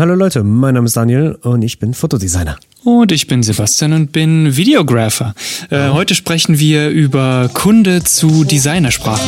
[0.00, 2.56] Hallo Leute, mein Name ist Daniel und ich bin Fotodesigner.
[2.84, 5.34] Und ich bin Sebastian und bin Videographer.
[5.68, 9.20] Äh, heute sprechen wir über Kunde zu Designersprache.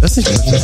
[0.00, 0.60] Das ist nicht gut.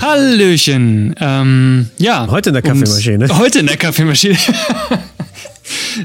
[0.00, 1.16] Hallöchen.
[1.18, 2.28] Ähm, ja.
[2.30, 3.26] Heute in der Kaffeemaschine.
[3.36, 4.38] Heute in der Kaffeemaschine.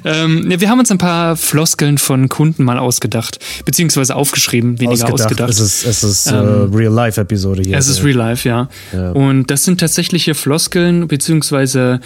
[0.03, 5.11] ähm, ja, wir haben uns ein paar Floskeln von Kunden mal ausgedacht, beziehungsweise aufgeschrieben, weniger
[5.11, 5.49] ausgedacht.
[5.49, 7.77] Es ist, es ist äh, Ähm, Real-Life-Episode hier.
[7.77, 8.69] Es ist Real Life, ja.
[8.93, 9.11] Ja.
[9.11, 11.99] Und das sind tatsächliche Floskeln, beziehungsweise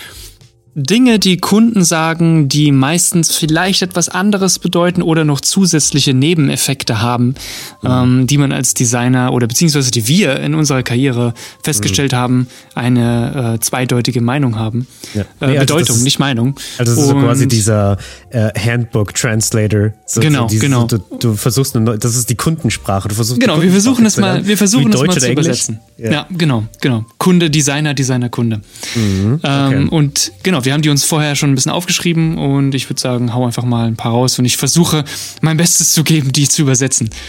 [0.79, 7.33] Dinge, die Kunden sagen, die meistens vielleicht etwas anderes bedeuten oder noch zusätzliche Nebeneffekte haben,
[7.81, 7.89] Mhm.
[7.89, 13.55] ähm, die man als Designer oder beziehungsweise die wir in unserer Karriere festgestellt haben, eine
[13.55, 14.85] äh, zweideutige Meinung haben.
[15.15, 15.21] Ja.
[15.21, 16.55] Äh, Nee, also das Bedeutung, ist- nicht Meinung.
[16.77, 17.97] Also es ist so quasi dieser
[18.29, 19.93] äh, Handbook-Translator.
[20.05, 20.85] So, Genau, so diese, genau.
[20.85, 23.07] Du, du versuchst eine neue, das ist die Kundensprache.
[23.07, 25.79] Du versuchst Genau, wir versuchen es mal, wir versuchen es mal zu übersetzen.
[25.97, 26.11] Ja.
[26.11, 26.27] Ja.
[26.37, 27.03] genau, genau.
[27.17, 28.61] Kunde, Designer, Designer, Kunde.
[28.95, 32.89] Mhm, Ähm, und genau, wir haben die uns vorher schon ein bisschen aufgeschrieben und ich
[32.89, 35.05] würde sagen, hau einfach mal ein paar raus und ich versuche
[35.39, 37.09] mein Bestes zu geben, die zu übersetzen.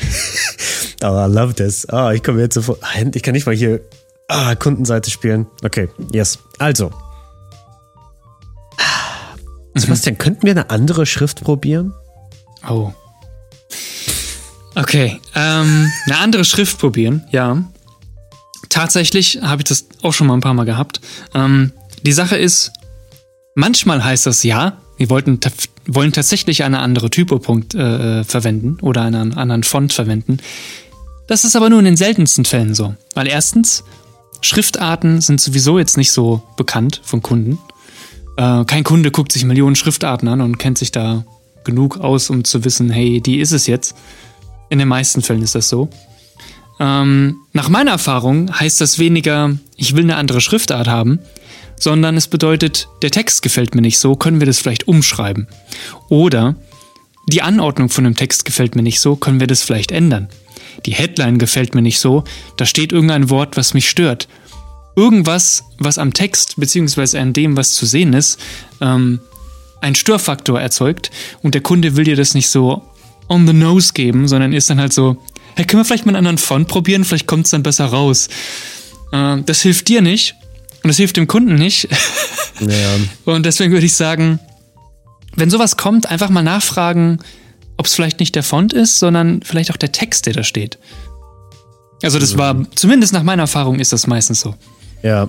[1.01, 1.89] Oh, I love this.
[1.89, 2.81] Ah, ich komme jetzt sofort.
[2.83, 3.81] Ah, Ich kann nicht mal hier
[4.27, 5.47] ah, Kundenseite spielen.
[5.63, 6.41] Okay, yes.
[6.59, 6.91] Also.
[9.77, 11.95] Sebastian, könnten wir eine andere Schrift probieren?
[12.69, 12.93] Oh.
[14.75, 17.63] Okay, ähm, eine andere Schrift probieren, ja.
[18.69, 21.01] Tatsächlich habe ich das auch schon mal ein paar Mal gehabt.
[21.33, 21.71] Ähm,
[22.03, 22.73] die Sache ist,
[23.59, 25.39] manchmal heißt das ja, wir wollten,
[25.87, 30.39] wollen tatsächlich eine andere Typopunkt äh, verwenden oder einen anderen Font verwenden.
[31.27, 32.95] Das ist aber nur in den seltensten Fällen so.
[33.15, 33.85] Weil erstens,
[34.41, 37.59] Schriftarten sind sowieso jetzt nicht so bekannt von Kunden.
[38.37, 41.25] Äh, kein Kunde guckt sich Millionen Schriftarten an und kennt sich da
[41.65, 43.95] genug aus, um zu wissen, hey, die ist es jetzt.
[44.71, 45.89] In den meisten Fällen ist das so.
[46.81, 51.19] Ähm, nach meiner Erfahrung heißt das weniger, ich will eine andere Schriftart haben,
[51.77, 55.49] sondern es bedeutet, der Text gefällt mir nicht so, können wir das vielleicht umschreiben.
[56.09, 56.57] Oder
[57.29, 60.29] die Anordnung von dem Text gefällt mir nicht so, können wir das vielleicht ändern.
[60.87, 62.25] Die Headline gefällt mir nicht so,
[62.57, 64.29] da steht irgendein Wort, was mich stört.
[64.97, 68.41] Irgendwas, was am Text beziehungsweise an dem, was zu sehen ist,
[68.81, 69.21] ähm,
[69.81, 71.11] einen Störfaktor erzeugt
[71.43, 72.83] und der Kunde will dir das nicht so
[73.29, 75.19] on the nose geben, sondern ist dann halt so,
[75.57, 78.29] hey, können wir vielleicht mal einen anderen Font probieren, vielleicht kommt es dann besser raus.
[79.13, 80.35] Äh, das hilft dir nicht
[80.83, 81.89] und das hilft dem Kunden nicht.
[82.61, 82.97] Ja.
[83.25, 84.41] Und deswegen würde ich sagen,
[85.37, 87.21] wenn sowas kommt, einfach mal nachfragen,
[87.77, 90.77] ob es vielleicht nicht der Font ist, sondern vielleicht auch der Text, der da steht.
[92.03, 94.57] Also das war, zumindest nach meiner Erfahrung ist das meistens so.
[95.05, 95.29] Ja.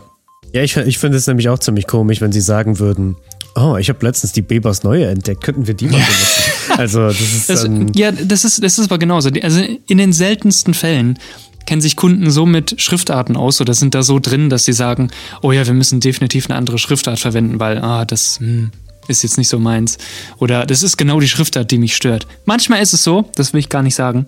[0.54, 3.16] Ja, ich, ich finde es nämlich auch ziemlich komisch, wenn sie sagen würden,
[3.56, 6.44] oh, ich habe letztens die Bebers neue entdeckt, könnten wir die mal benutzen?
[6.78, 9.30] Also, das ist Das, dann, ja, das ist, das ist aber genauso.
[9.42, 11.18] Also in den seltensten Fällen
[11.66, 15.10] kennen sich Kunden so mit Schriftarten aus oder sind da so drin, dass sie sagen,
[15.42, 18.72] oh ja, wir müssen definitiv eine andere Schriftart verwenden, weil ah, das hm,
[19.08, 19.98] ist jetzt nicht so meins.
[20.38, 22.28] Oder das ist genau die Schriftart, die mich stört.
[22.46, 24.26] Manchmal ist es so, das will ich gar nicht sagen.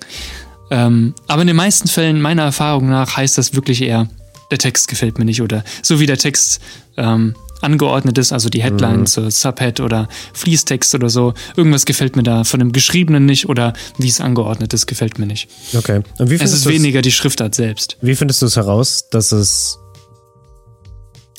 [0.69, 4.07] Ähm, aber in den meisten Fällen, meiner Erfahrung nach, heißt das wirklich eher,
[4.51, 6.61] der Text gefällt mir nicht oder so wie der Text
[6.97, 12.23] ähm, angeordnet ist, also die Headline zur Subhead oder Fließtext oder so, irgendwas gefällt mir
[12.23, 15.49] da von dem Geschriebenen nicht oder wie es angeordnet ist, gefällt mir nicht.
[15.75, 16.01] okay.
[16.17, 17.97] Und wie Es ist weniger die Schriftart selbst.
[18.01, 19.77] Wie findest du es heraus, dass es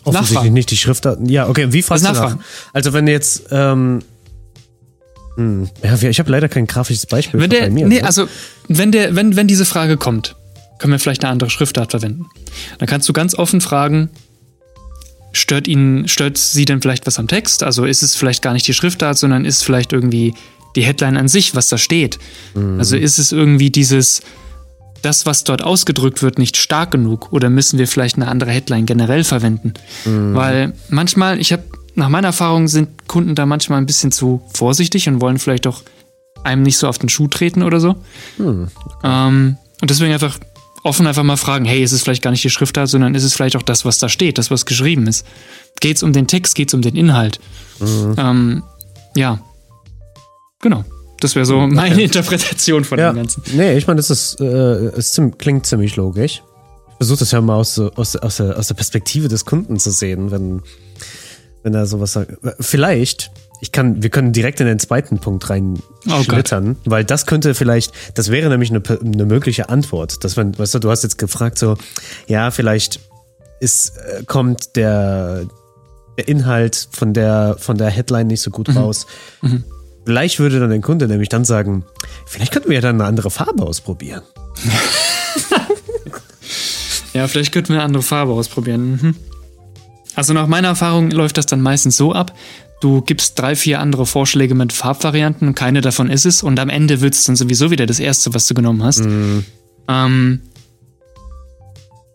[0.05, 0.55] offensichtlich Nachfragen.
[0.55, 1.19] nicht die Schriftart.
[1.29, 2.37] Ja, okay, wie fragst Was du nach?
[2.73, 4.03] Also wenn jetzt, ähm,
[5.37, 7.87] hm, ja, ich habe leider kein grafisches Beispiel Wenn bei der, mir.
[7.87, 8.05] nee, ne?
[8.05, 8.27] also
[8.69, 10.37] wenn der, wenn, wenn diese Frage kommt,
[10.79, 12.27] können wir vielleicht eine andere Schriftart verwenden.
[12.79, 14.11] Dann kannst du ganz offen fragen,
[15.33, 17.63] stört ihn, stört sie denn vielleicht was am Text?
[17.63, 20.35] Also ist es vielleicht gar nicht die Schriftart, sondern ist vielleicht irgendwie
[20.77, 22.19] die Headline an sich, was da steht.
[22.79, 24.23] Also ist es irgendwie dieses,
[25.03, 27.33] das, was dort ausgedrückt wird, nicht stark genug?
[27.33, 29.75] Oder müssen wir vielleicht eine andere Headline generell verwenden?
[30.35, 35.09] Weil manchmal, ich habe, nach meiner Erfahrung sind Kunden da manchmal ein bisschen zu vorsichtig
[35.09, 35.83] und wollen vielleicht auch
[36.45, 37.97] einem nicht so auf den Schuh treten oder so.
[39.05, 40.39] Ähm, und deswegen einfach
[40.83, 43.35] offen einfach mal fragen, hey, ist es vielleicht gar nicht die Schriftart, sondern ist es
[43.35, 45.27] vielleicht auch das, was da steht, das, was geschrieben ist.
[45.81, 47.41] Geht es um den Text, geht es um den Inhalt?
[48.17, 48.63] Ähm,
[49.15, 49.41] ja,
[50.61, 50.85] genau.
[51.21, 53.43] Das wäre so meine Interpretation von ja, dem Ganzen.
[53.55, 56.43] nee, ich meine, das ist, äh, es klingt ziemlich logisch.
[56.89, 59.91] Ich versuche das ja mal aus, aus, aus, der, aus der Perspektive des Kunden zu
[59.93, 60.63] sehen, wenn,
[61.63, 62.33] wenn er sowas sagt.
[62.59, 63.31] Vielleicht,
[63.63, 65.79] ich kann, wir können direkt in den zweiten Punkt rein
[66.11, 70.25] Oh schlittern, weil das könnte vielleicht, das wäre nämlich eine, eine mögliche Antwort.
[70.25, 71.77] Dass wenn, weißt du, du hast jetzt gefragt so,
[72.27, 72.99] ja, vielleicht
[73.61, 75.47] ist, äh, kommt der,
[76.19, 78.79] der Inhalt von der, von der Headline nicht so gut Mhm.
[78.79, 79.07] raus.
[80.05, 81.85] Vielleicht würde dann der Kunde nämlich dann sagen,
[82.27, 84.23] vielleicht könnten wir ja dann eine andere Farbe ausprobieren.
[87.15, 88.99] Ja, vielleicht könnten wir eine andere Farbe ausprobieren.
[89.03, 89.17] Mhm.
[90.15, 92.35] Also nach meiner Erfahrung läuft das dann meistens so ab.
[92.83, 96.43] Du gibst drei, vier andere Vorschläge mit Farbvarianten und keine davon ist es.
[96.43, 99.03] Und am Ende wird es dann sowieso wieder das erste, was du genommen hast.
[99.89, 100.41] Ähm,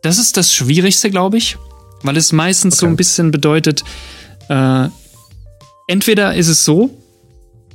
[0.02, 1.58] das ist das Schwierigste, glaube ich,
[2.04, 2.94] weil es meistens so Okay.
[2.94, 3.86] ein bisschen bedeutet,
[4.50, 4.90] äh,
[5.88, 6.90] entweder ist es so,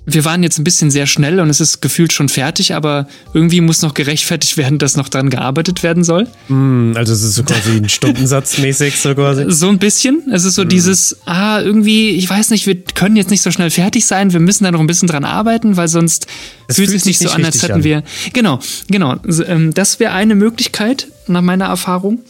[0.04, 3.60] wir waren jetzt ein bisschen sehr schnell und es ist gefühlt schon fertig, aber irgendwie
[3.60, 6.26] muss noch gerechtfertigt werden, dass noch dran gearbeitet werden soll.
[6.48, 9.44] Hm, also es ist so quasi ein Stundensatz mäßig so quasi.
[9.52, 10.22] So ein bisschen.
[10.32, 13.70] Es ist so dieses, ah, irgendwie, ich weiß nicht, wir können jetzt nicht so schnell
[13.70, 16.26] fertig sein, wir müssen da noch ein bisschen dran arbeiten, weil sonst
[16.66, 17.84] Es fühlt fühlt sich nicht so nicht an, als hätten an.
[17.84, 18.02] wir.
[18.32, 18.58] Genau,
[18.88, 19.16] genau.
[19.46, 22.20] Ähm, Das wäre eine Möglichkeit, nach meiner Erfahrung.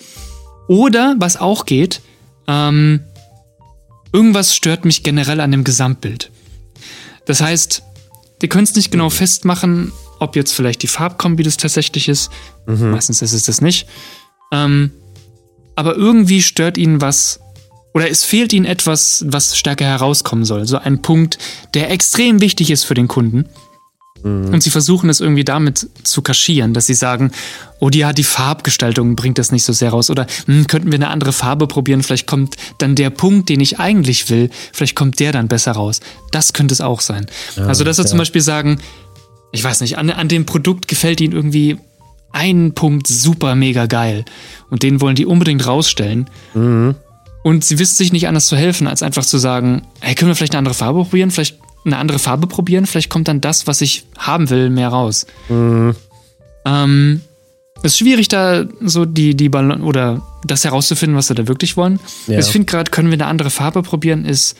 [0.69, 2.03] Oder, was auch geht,
[2.49, 3.01] ähm,
[4.13, 6.31] irgendwas stört mich generell an dem Gesamtbild.
[7.27, 7.83] Das heißt,
[8.43, 12.31] ihr könnt es nicht genau festmachen, ob jetzt vielleicht die Farbkombi das tatsächlich ist.
[12.91, 13.89] Meistens ist es das nicht.
[14.53, 14.91] Ähm,
[15.75, 17.41] aber irgendwie stört ihn was
[17.95, 20.67] oder es fehlt ihnen etwas, was stärker herauskommen soll.
[20.67, 21.39] So ein Punkt,
[21.75, 23.49] der extrem wichtig ist für den Kunden.
[24.53, 27.33] Und sie versuchen es irgendwie damit zu kaschieren, dass sie sagen,
[27.81, 30.11] oh ja, die Farbgestaltung bringt das nicht so sehr raus.
[30.11, 33.81] Oder hm, könnten wir eine andere Farbe probieren, vielleicht kommt dann der Punkt, den ich
[33.81, 36.01] eigentlich will, vielleicht kommt der dann besser raus.
[36.31, 37.27] Das könnte es auch sein.
[37.57, 38.09] also, dass sie ja.
[38.09, 38.81] zum Beispiel sagen,
[39.51, 41.79] ich weiß nicht, an, an dem Produkt gefällt ihnen irgendwie
[42.33, 44.25] ein Punkt super mega geil.
[44.71, 46.31] Und den wollen die unbedingt rausstellen.
[47.43, 50.37] Und sie wissen sich nicht anders zu helfen, als einfach zu sagen, hey, können wir
[50.37, 51.31] vielleicht eine andere Farbe probieren?
[51.31, 52.87] Vielleicht eine andere Farbe probieren?
[52.87, 55.27] Vielleicht kommt dann das, was ich haben will, mehr raus.
[56.65, 57.21] Ähm,
[57.79, 61.77] es ist schwierig, da so die, die Ballon oder das herauszufinden, was sie da wirklich
[61.77, 61.99] wollen.
[62.27, 62.39] Ja.
[62.39, 64.57] Ich finde gerade, können wir eine andere Farbe probieren, ist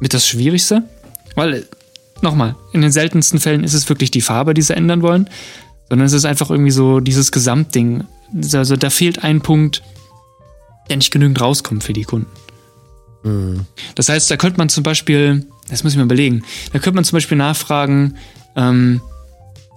[0.00, 0.84] mit das Schwierigste.
[1.34, 1.66] Weil,
[2.20, 5.28] nochmal, in den seltensten Fällen ist es wirklich die Farbe, die sie ändern wollen,
[5.88, 8.04] sondern es ist einfach irgendwie so dieses Gesamtding.
[8.52, 9.82] Also da fehlt ein Punkt,
[10.88, 12.30] der nicht genügend rauskommt für die Kunden.
[13.94, 16.42] Das heißt, da könnte man zum Beispiel, das muss ich mir überlegen,
[16.72, 18.16] da könnte man zum Beispiel nachfragen,
[18.56, 19.00] ähm,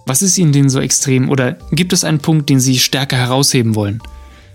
[0.04, 3.74] was ist Ihnen denn so extrem oder gibt es einen Punkt, den Sie stärker herausheben
[3.74, 4.00] wollen?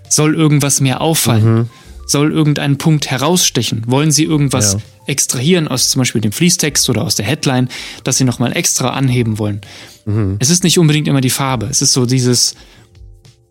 [0.10, 1.70] Soll irgendwas mehr auffallen?
[2.06, 3.84] Soll irgendein Punkt herausstechen?
[3.88, 4.80] Wollen Sie irgendwas Ja.
[5.08, 7.70] extrahieren aus zum Beispiel dem Fließtext oder aus der Headline,
[8.04, 9.62] dass Sie nochmal extra anheben wollen?
[10.40, 11.68] Es ist nicht unbedingt immer die Farbe.
[11.68, 12.56] Es ist so dieses,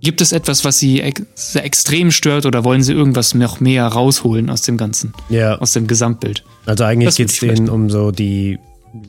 [0.01, 3.87] gibt es etwas, was Sie ex sehr extrem stört oder wollen Sie irgendwas noch mehr
[3.87, 6.45] rausholen aus dem Ganzen, Ja, aus dem Gesamtbild?
[6.67, 8.59] also eigentlich geht es denen um so die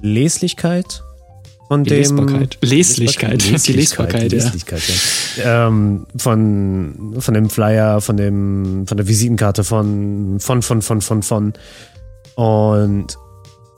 [0.02, 1.04] Leslichkeit
[1.68, 2.00] von Die dem.
[2.00, 2.58] Lesbarkeit.
[2.62, 3.68] Leslichkeit.
[3.68, 4.40] Die Lesbarkeit, ja.
[4.44, 4.82] Leslichkeit,
[5.38, 5.68] ja.
[5.68, 11.24] Ähm, von, von dem Flyer, von dem, von der Visitenkarte von, von, von, von, von,
[11.24, 11.54] von.
[12.36, 13.18] Und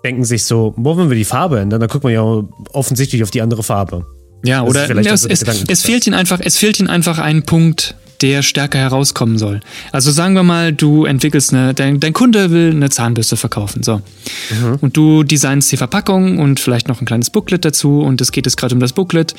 [0.03, 1.79] denken sich so, wo wollen wir die Farbe ändern?
[1.81, 4.05] Da guckt man ja offensichtlich auf die andere Farbe.
[4.43, 7.43] Ja, Das oder ja, es, es, es fehlt ihnen einfach, es fehlt ihnen einfach ein
[7.43, 9.59] Punkt, der stärker herauskommen soll.
[9.91, 13.97] Also sagen wir mal, du entwickelst eine, dein, dein Kunde will eine Zahnbürste verkaufen, so.
[13.97, 14.77] Mhm.
[14.79, 18.45] Und du designst die Verpackung und vielleicht noch ein kleines Booklet dazu und es geht
[18.45, 19.35] jetzt gerade um das Booklet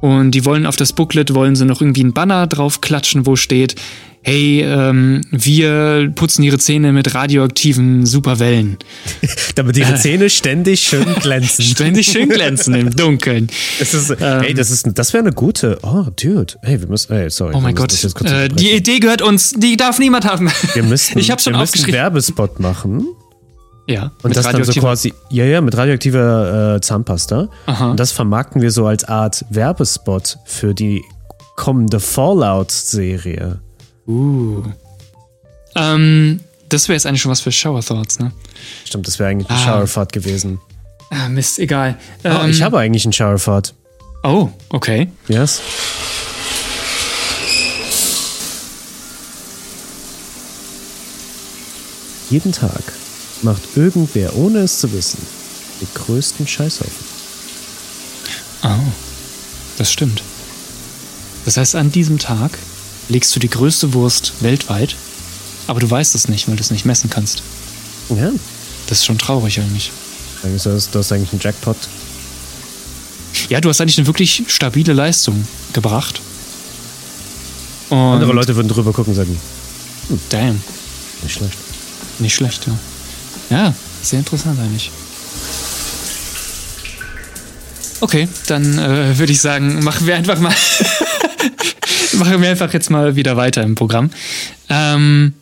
[0.00, 3.36] und die wollen auf das Booklet wollen sie noch irgendwie ein Banner drauf klatschen, wo
[3.36, 3.76] steht,
[4.26, 8.76] hey, ähm, wir putzen ihre Zähne mit radioaktiven Superwellen.
[9.54, 11.64] Damit ihre Zähne ständig schön glänzen.
[11.64, 13.46] Ständig schön glänzen im Dunkeln.
[13.78, 15.78] Das ist, ey, das ist, das wäre eine gute.
[15.82, 16.54] Oh, Dude.
[16.62, 17.54] Hey, wir müssen, ey, sorry.
[17.54, 17.92] Oh mein Gott,
[18.24, 18.72] äh, die.
[18.72, 20.50] Idee gehört uns, die darf niemand haben.
[20.74, 21.92] wir müssen, ich hab's schon wir müssen einen.
[21.92, 23.06] Werbespot machen.
[23.88, 27.48] Ja, Und das dann so quasi, ja, ja, mit radioaktiver äh, Zahnpasta.
[27.66, 27.90] Aha.
[27.90, 31.02] Und das vermarkten wir so als Art Werbespot für die
[31.54, 33.60] kommende Fallout-Serie.
[34.08, 34.64] Uh.
[35.76, 38.32] Ähm, das wäre jetzt eigentlich schon was für Shower Thoughts, ne?
[38.84, 39.64] Stimmt, das wäre eigentlich eine Ah.
[39.64, 40.60] Showerfahrt gewesen.
[41.10, 41.96] Ah, Mist, egal.
[42.24, 43.74] Oh, Ähm, ich habe eigentlich einen Showerfahrt.
[44.24, 45.08] Oh, okay.
[45.28, 45.60] Yes.
[52.30, 52.82] Jeden Tag
[53.42, 55.18] macht irgendwer, ohne es zu wissen,
[55.80, 57.06] den größten Scheißhaufen.
[58.62, 58.68] Oh,
[59.78, 60.22] das stimmt.
[61.44, 62.58] Das heißt, an diesem Tag
[63.08, 64.96] legst du die größte Wurst weltweit,
[65.66, 67.42] aber du weißt es nicht, weil du es nicht messen kannst.
[68.08, 68.30] Ja,
[68.88, 69.90] Das ist schon traurig eigentlich.
[70.42, 71.76] eigentlich ist das, das ist eigentlich ein Jackpot.
[73.48, 76.20] Ja, du hast eigentlich eine wirklich stabile Leistung gebracht.
[77.90, 79.38] Und Andere Leute würden drüber gucken und sagen,
[80.30, 80.60] Damn.
[81.22, 81.56] nicht schlecht.
[82.18, 82.76] Nicht schlecht, ja.
[83.50, 84.90] Ja, sehr interessant eigentlich.
[88.00, 90.52] Okay, dann äh, würde ich sagen, machen wir einfach mal.
[92.14, 94.10] machen wir einfach jetzt mal wieder weiter im Programm.
[94.68, 95.32] Ähm,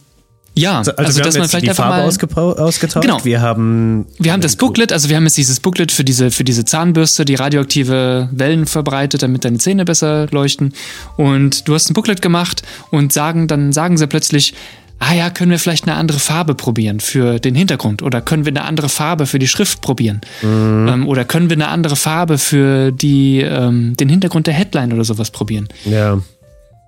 [0.56, 2.62] Ja, Also, also, wir dass haben man vielleicht die einfach Farbe mal.
[2.62, 3.02] ausgetauscht.
[3.02, 3.24] Genau.
[3.24, 6.44] Wir haben Wir haben das Booklet, also wir haben jetzt dieses Booklet für diese, für
[6.44, 10.72] diese Zahnbürste, die radioaktive Wellen verbreitet, damit deine Zähne besser leuchten.
[11.16, 14.54] Und du hast ein Booklet gemacht und sagen, dann sagen sie plötzlich,
[14.98, 18.50] ah ja, können wir vielleicht eine andere Farbe probieren für den Hintergrund oder können wir
[18.52, 22.90] eine andere Farbe für die Schrift probieren ähm, oder können wir eine andere Farbe für
[22.92, 25.68] die, ähm, den Hintergrund der Headline oder sowas probieren.
[25.84, 26.20] ja.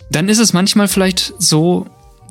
[0.09, 1.85] Dann ist es manchmal vielleicht so,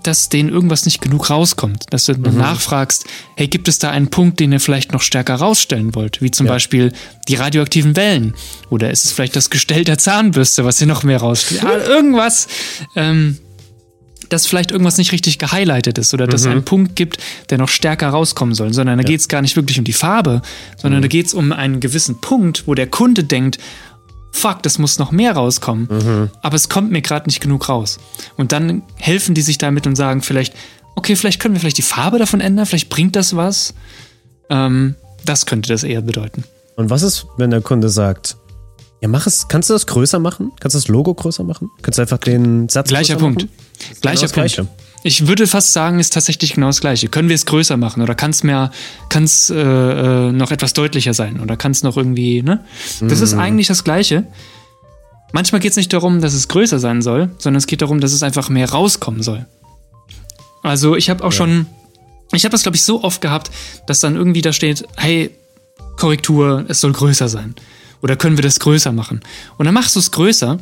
[0.03, 1.87] dass denen irgendwas nicht genug rauskommt.
[1.89, 3.05] Dass du dann nachfragst,
[3.35, 6.21] hey, gibt es da einen Punkt, den ihr vielleicht noch stärker rausstellen wollt?
[6.21, 6.53] Wie zum Ja.
[6.53, 6.93] Beispiel
[7.27, 8.33] die radioaktiven Wellen.
[8.69, 11.63] Oder ist es vielleicht das Gestell der Zahnbürste, was ihr noch mehr rausstellt?
[11.63, 12.47] Ja, irgendwas,
[12.95, 13.39] ähm,
[14.29, 17.17] dass vielleicht irgendwas nicht richtig gehighlightet ist oder dass es einen Punkt gibt,
[17.49, 18.73] der noch stärker rauskommen soll.
[18.73, 20.41] Sondern da geht es gar nicht wirklich um die Farbe,
[20.77, 23.59] sondern da geht es um einen gewissen Punkt, wo der Kunde denkt,
[24.31, 26.29] fuck, das muss noch mehr rauskommen.
[26.41, 27.99] Aber es kommt mir gerade nicht genug raus.
[28.37, 30.53] Und dann helfen die sich damit und sagen vielleicht,
[30.95, 33.73] okay, vielleicht können wir vielleicht die Farbe davon ändern, vielleicht bringt das was.
[34.49, 36.43] Ähm, das könnte das eher bedeuten.
[36.75, 38.37] Und was ist, wenn der Kunde sagt,
[39.01, 40.51] ja, mach es, kannst du das größer machen?
[40.59, 41.69] Kannst du das Logo größer machen?
[41.81, 43.43] Kannst du einfach den Satz Gleicher Punkt.
[43.43, 43.64] machen?
[44.01, 44.53] Gleicher das Punkt.
[44.53, 44.67] Gleiche.
[45.03, 47.09] Ich würde fast sagen, ist tatsächlich genau das Gleiche.
[47.09, 48.71] Können wir es größer machen oder kann es mehr,
[49.09, 52.65] kann es äh, äh, noch etwas deutlicher sein oder kann es noch irgendwie, ne?
[53.01, 54.25] Das ist eigentlich das Gleiche.
[55.31, 58.13] Manchmal geht es nicht darum, dass es größer sein soll, sondern es geht darum, dass
[58.13, 59.45] es einfach mehr rauskommen soll.
[60.63, 61.67] Also ich habe auch schon,
[62.33, 63.51] ich habe das glaube ich so oft gehabt,
[63.85, 65.29] dass dann irgendwie da steht, hey,
[65.97, 67.53] Korrektur, es soll größer sein.
[68.01, 69.21] Oder können wir das größer machen?
[69.57, 70.57] Und dann machst du es größer.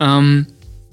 [0.00, 0.46] Ähm,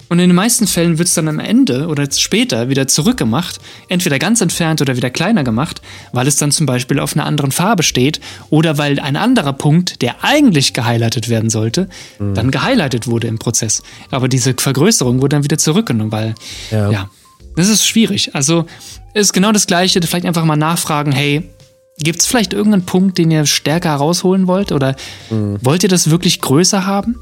[0.08, 3.58] und in den meisten Fällen wird es dann am Ende oder später wieder zurückgemacht,
[3.88, 5.82] entweder ganz entfernt oder wieder kleiner gemacht,
[6.12, 8.20] weil es dann zum Beispiel auf einer anderen Farbe steht
[8.50, 13.82] oder weil ein anderer Punkt, der eigentlich gehighlightet werden sollte, dann gehighlightet wurde im Prozess.
[14.10, 16.34] Aber diese Vergrößerung wurde dann wieder zurückgenommen, weil
[16.70, 16.90] Ja.
[16.90, 17.10] ja,
[17.56, 18.34] das ist schwierig.
[18.34, 18.66] Also
[19.14, 20.00] ist genau das Gleiche.
[20.02, 21.50] Vielleicht einfach mal nachfragen, hey,
[21.98, 24.72] gibt es vielleicht irgendeinen Punkt, den ihr stärker herausholen wollt?
[24.72, 24.96] Oder
[25.30, 27.16] wollt ihr das wirklich größer haben?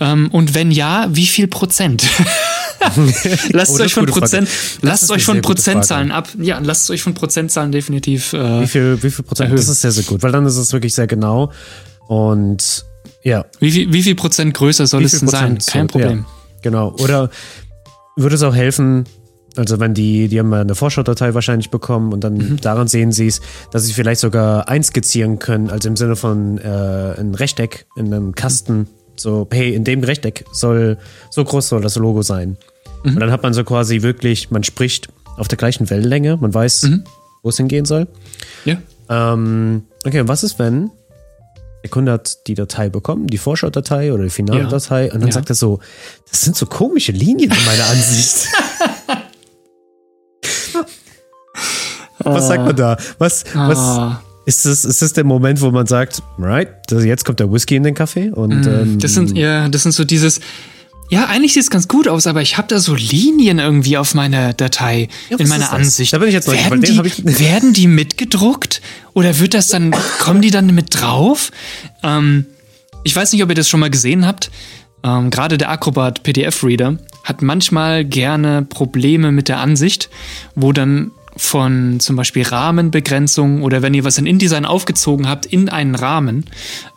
[0.00, 2.04] Ähm, und wenn ja, wie viel Prozent?
[3.50, 4.48] lasst Oh, euch von Prozent,
[4.80, 6.28] lasst euch von Prozentzahlen ab.
[6.38, 8.32] Ja, lasst euch von Prozentzahlen definitiv.
[8.32, 9.46] Äh, Wie viel, wie viel Prozent?
[9.46, 9.56] Erhöhen.
[9.56, 11.52] Das ist sehr, sehr gut, weil dann ist es wirklich sehr genau.
[12.08, 12.84] Und
[13.22, 15.58] ja, wie, viel, wie viel Prozent größer soll es denn sein?
[15.64, 16.18] Kein Problem.
[16.18, 16.92] Ja, genau.
[16.98, 17.30] Oder
[18.16, 19.04] würde es auch helfen,
[19.56, 22.60] also wenn die, die haben ja eine Vorschaudatei wahrscheinlich bekommen und dann Mhm.
[22.60, 23.40] daran sehen sie es,
[23.70, 28.34] dass sie vielleicht sogar einskizzieren können, also im Sinne von äh, ein Rechteck in einem
[28.34, 28.88] Kasten.
[29.16, 30.96] So, hey, in dem Rechteck soll,
[31.30, 32.56] so groß soll das Logo sein.
[33.04, 33.14] Mhm.
[33.14, 36.82] Und dann hat man so quasi wirklich, man spricht auf der gleichen Wellenlänge, man weiß,
[36.84, 37.04] Mhm.
[37.42, 38.06] wo es hingehen soll.
[38.64, 38.76] Ja.
[39.10, 40.90] Ähm, okay, und was ist, wenn
[41.82, 44.68] der Kunde hat die Datei bekommen, die Vorschaudatei oder die finale Ja.
[44.68, 45.32] Datei, und dann Ja.
[45.34, 45.80] sagt er so,
[46.30, 48.46] das sind so komische Linien in meiner Ansicht.
[52.24, 52.96] was sagt man da?
[53.18, 54.22] Was, was Ah.
[54.44, 57.82] ist das, ist das der Moment, wo man sagt, right, jetzt kommt der Whisky in
[57.84, 58.30] den Kaffee?
[58.30, 60.40] Und ähm, Mm, Das sind, ja, das sind so dieses.
[61.10, 64.14] Ja, eigentlich sieht es ganz gut aus, aber ich habe da so Linien irgendwie auf
[64.14, 65.70] meiner Datei, Ja, in meiner?
[65.70, 66.10] Ansicht.
[66.14, 68.80] Da bin ich jetzt werden, weil den die, werden die mitgedruckt?
[69.12, 71.50] Oder wird das dann, kommen die dann mit drauf?
[72.02, 72.46] Ähm,
[73.04, 74.50] ich weiß nicht, ob ihr das schon mal gesehen habt.
[75.04, 80.08] Ähm, Gerade der Acrobat PDF-Reader hat manchmal gerne Probleme mit der Ansicht,
[80.54, 85.68] wo dann von zum Beispiel Rahmenbegrenzung oder wenn ihr was in InDesign aufgezogen habt in
[85.68, 86.44] einen Rahmen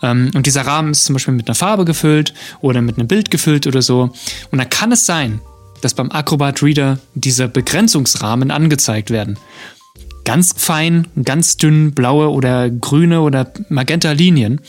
[0.02, 3.32] ähm, und dieser Rahmen ist zum Beispiel mit einer Farbe gefüllt oder mit einem Bild
[3.32, 4.12] gefüllt oder so
[4.52, 5.42] und dann kann es sein,
[5.82, 9.38] dass beim Acrobat Reader diese Begrenzungsrahmen angezeigt werden
[10.26, 14.60] ganz fein, ganz dünn blaue oder grüne oder magenta Linien.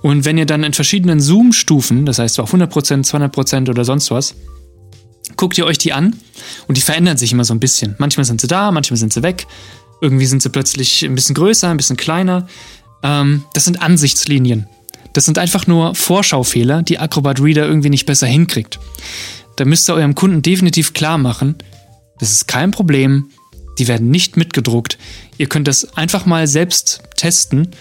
[0.00, 4.34] Und wenn ihr dann in verschiedenen Zoom-Stufen, das heißt auf 100%, 200% oder sonst was,
[5.42, 6.14] guckt ihr euch die an
[6.68, 7.96] und die verändern sich immer so ein bisschen.
[7.98, 9.48] Manchmal sind sie da, manchmal sind sie weg.
[10.00, 12.46] Irgendwie sind sie plötzlich ein bisschen größer, ein bisschen kleiner.
[13.02, 14.68] Ähm, das sind Ansichtslinien.
[15.14, 18.78] Das sind einfach nur Vorschaufehler, die Acrobat Reader irgendwie nicht besser hinkriegt.
[19.56, 21.56] Da müsst ihr eurem Kunden definitiv klar machen,
[22.20, 23.32] das ist kein Problem,
[23.80, 24.96] die werden nicht mitgedruckt.
[25.38, 27.72] Ihr könnt das einfach mal selbst testen.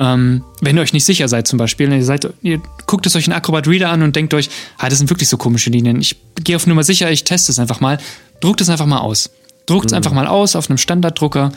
[0.00, 3.26] Ähm, wenn ihr euch nicht sicher seid, zum Beispiel, ihr, seid, ihr guckt es euch
[3.26, 6.00] in Acrobat Reader an und denkt euch, ah, das sind wirklich so komische Linien.
[6.00, 7.98] Ich gehe auf Nummer sicher, ich teste es einfach mal.
[8.40, 9.30] Druckt es einfach mal aus.
[9.66, 11.52] Druckt es einfach mal aus auf einem Standarddrucker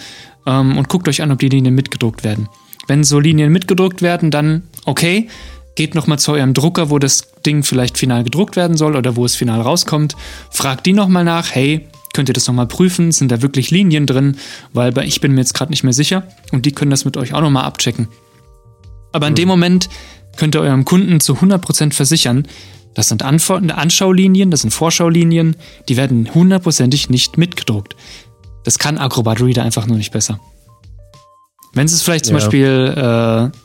[0.46, 2.50] ähm, und guckt euch an, ob die Linien mitgedruckt werden.
[2.88, 5.30] Wenn so Linien mitgedruckt werden, dann okay,
[5.76, 9.24] geht nochmal zu eurem Drucker, wo das Ding vielleicht final gedruckt werden soll oder wo
[9.24, 10.18] es final rauskommt.
[10.52, 13.14] Fragt die nochmal nach, hey, könnt ihr das nochmal prüfen?
[13.14, 14.36] Sind da wirklich Linien drin?
[14.74, 17.34] Weil ich bin mir jetzt gerade nicht mehr sicher und die können das mit euch
[17.34, 18.10] auch nochmal abchecken.
[19.14, 19.88] Aber in dem Moment
[20.36, 22.48] könnt ihr eurem Kunden zu 100% versichern,
[22.96, 25.56] das sind Anfor Anschaulinien, das sind Vorschaulinien,
[25.90, 27.96] die werden hundertprozentig nicht mitgedruckt.
[28.66, 30.40] Das kann Acrobat Reader einfach nur nicht besser.
[31.74, 32.40] Wenn es vielleicht zum Ja.
[32.40, 33.58] Beispiel, äh,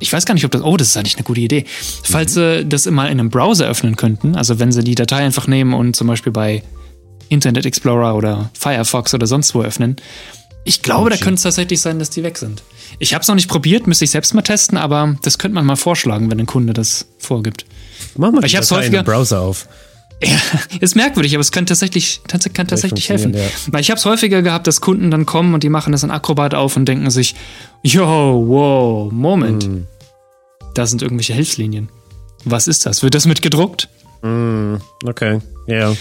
[0.00, 1.64] ich weiß gar nicht, ob das, oh, das ist eigentlich eine gute Idee.
[2.02, 5.46] Falls sie das mal in einem Browser öffnen könnten, also wenn sie die Datei einfach
[5.46, 6.62] nehmen und zum Beispiel bei
[7.28, 9.96] Internet Explorer oder Firefox oder sonst wo öffnen,
[10.64, 11.24] ich glaube, da shit.
[11.24, 12.62] könnte es tatsächlich sein, dass die weg sind.
[12.98, 15.64] Ich habe es noch nicht probiert, müsste ich selbst mal testen, aber das könnte man
[15.66, 17.64] mal vorschlagen, wenn ein Kunde das vorgibt.
[18.16, 19.68] Mach mal Ich hab's häufiger- Browser auf.
[20.22, 20.36] Ja,
[20.80, 23.32] ist merkwürdig, aber es kann tatsächlich, tats kann tatsächlich helfen.
[23.32, 26.02] funktionieren, Weil ich habe es häufiger gehabt, dass Kunden dann kommen und die machen das
[26.02, 27.34] in Acrobat auf und denken sich,
[27.82, 29.86] yo, wow, Moment, Hm.
[30.74, 31.88] da sind irgendwelche Hilfslinien.
[32.44, 33.02] Was ist das?
[33.02, 33.88] Wird das mitgedruckt?
[35.04, 35.94] Okay, ja.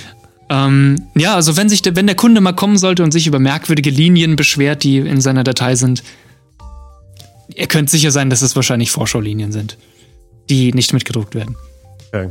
[0.49, 3.89] Ähm, ja, also wenn sich wenn der Kunde mal kommen sollte und sich über merkwürdige
[3.91, 6.03] Linien beschwert, die in seiner Datei sind,
[7.59, 9.77] ihr könnt sicher sein, dass es wahrscheinlich Vorschaulinien sind,
[10.49, 11.55] die nicht mitgedruckt werden.
[12.07, 12.29] okay.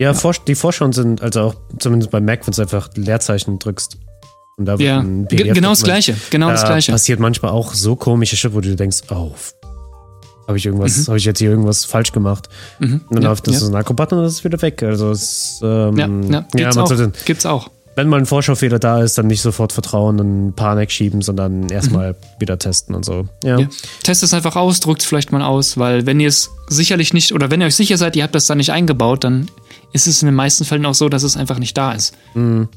[0.00, 3.98] Ja, Vor die Vorschauen sind, also auch zumindest bei Mac, wenn du einfach Leerzeichen drückst.
[4.56, 5.00] Und da wird Ja,
[5.54, 5.82] genau das.
[5.84, 6.90] Gleiche, genau das Da Gleiche.
[6.92, 9.30] passiert manchmal auch so komische Shit, wo du denkst, oh,
[10.48, 12.48] habe ich irgendwas, habe ich jetzt hier irgendwas falsch gemacht?
[12.80, 13.22] Und dann Mhm.
[13.22, 13.60] Ja, läuft das ja.
[13.60, 14.82] so ein Akrobat und das ist wieder weg.
[14.82, 17.70] Also es, ähm, Ja, ja, gibt's, man auch, sollte, gibt's auch.
[17.94, 22.16] Wenn mal ein Vorschaufehler da ist, dann nicht sofort vertrauen und Panik schieben, sondern erstmal
[22.38, 23.28] wieder testen und so.
[23.44, 23.56] Ja.
[23.56, 23.60] Mhm.
[23.60, 23.68] Ja.
[24.02, 27.32] Testet es einfach aus, druckt es vielleicht mal aus, weil wenn ihr es sicherlich nicht,
[27.32, 29.48] oder wenn ihr euch sicher seid, ihr habt das da nicht eingebaut, dann
[29.92, 32.14] ist es in den meisten Fällen auch so, dass es einfach nicht da ist.
[32.34, 32.68] Und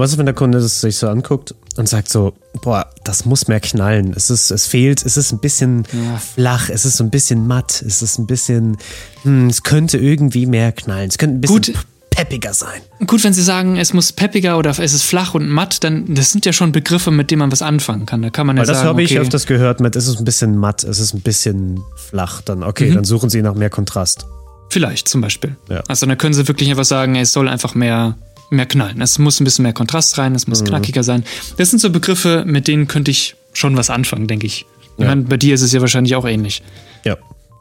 [0.00, 3.48] was ist, wenn der Kunde das sich so anguckt und sagt so, boah, das muss
[3.48, 4.12] mehr knallen.
[4.14, 5.86] Es ist, es fehlt, es ist ein bisschen
[6.34, 8.76] flach, es ist so ein bisschen matt, es ist ein bisschen,
[9.22, 11.08] hm, es könnte irgendwie mehr knallen.
[11.08, 11.86] Es könnte ein bisschen Gut.
[12.16, 12.80] Peppiger sein.
[13.06, 16.32] Gut, wenn Sie sagen, es muss peppiger oder es ist flach und matt, dann das
[16.32, 18.22] sind ja schon Begriffe, mit denen man was anfangen kann.
[18.22, 20.18] Da kann man ja Weil das sagen, habe ich okay, öfters gehört mit, es ist
[20.18, 22.40] ein bisschen matt, es ist ein bisschen flach.
[22.40, 22.94] Dann, okay, Mhm.
[22.94, 24.26] dann suchen Sie nach mehr Kontrast.
[24.68, 25.54] vielleicht zum Beispiel.
[25.68, 25.82] Ja.
[25.86, 28.16] Also dann können Sie wirklich einfach sagen, es soll einfach mehr
[28.50, 29.00] mehr knallen.
[29.00, 30.66] Es muss ein bisschen mehr Kontrast rein, es muss Mhm.
[30.66, 31.24] knackiger sein.
[31.56, 34.66] Das sind so Begriffe, mit denen könnte ich schon was anfangen, denke ich.
[34.96, 35.08] Ich Ja.
[35.08, 36.62] meine, bei dir ist es ja wahrscheinlich auch ähnlich.
[37.04, 37.16] Ja.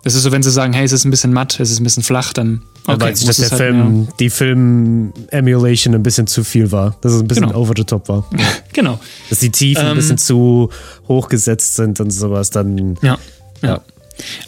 [0.05, 1.83] Das ist so, wenn sie sagen, hey, es ist ein bisschen matt, es ist ein
[1.83, 5.95] bisschen flach, dann Okay, okay, weil sich muss das es der halt Film, die Film-Emulation
[5.95, 6.95] ein bisschen zu viel war.
[7.01, 7.59] Dass es ein bisschen Genau.
[7.59, 8.25] over the top war.
[8.31, 8.99] mehr- genau.
[9.29, 9.95] Dass die Tiefen ein Ähm.
[9.97, 10.69] bisschen zu
[11.07, 12.95] hoch gesetzt sind und sowas, dann.
[13.01, 13.17] Ja.
[13.61, 13.81] ja.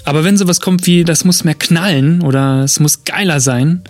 [0.06, 3.82] Aber wenn sowas kommt wie, das muss mehr knallen oder es muss geiler sein,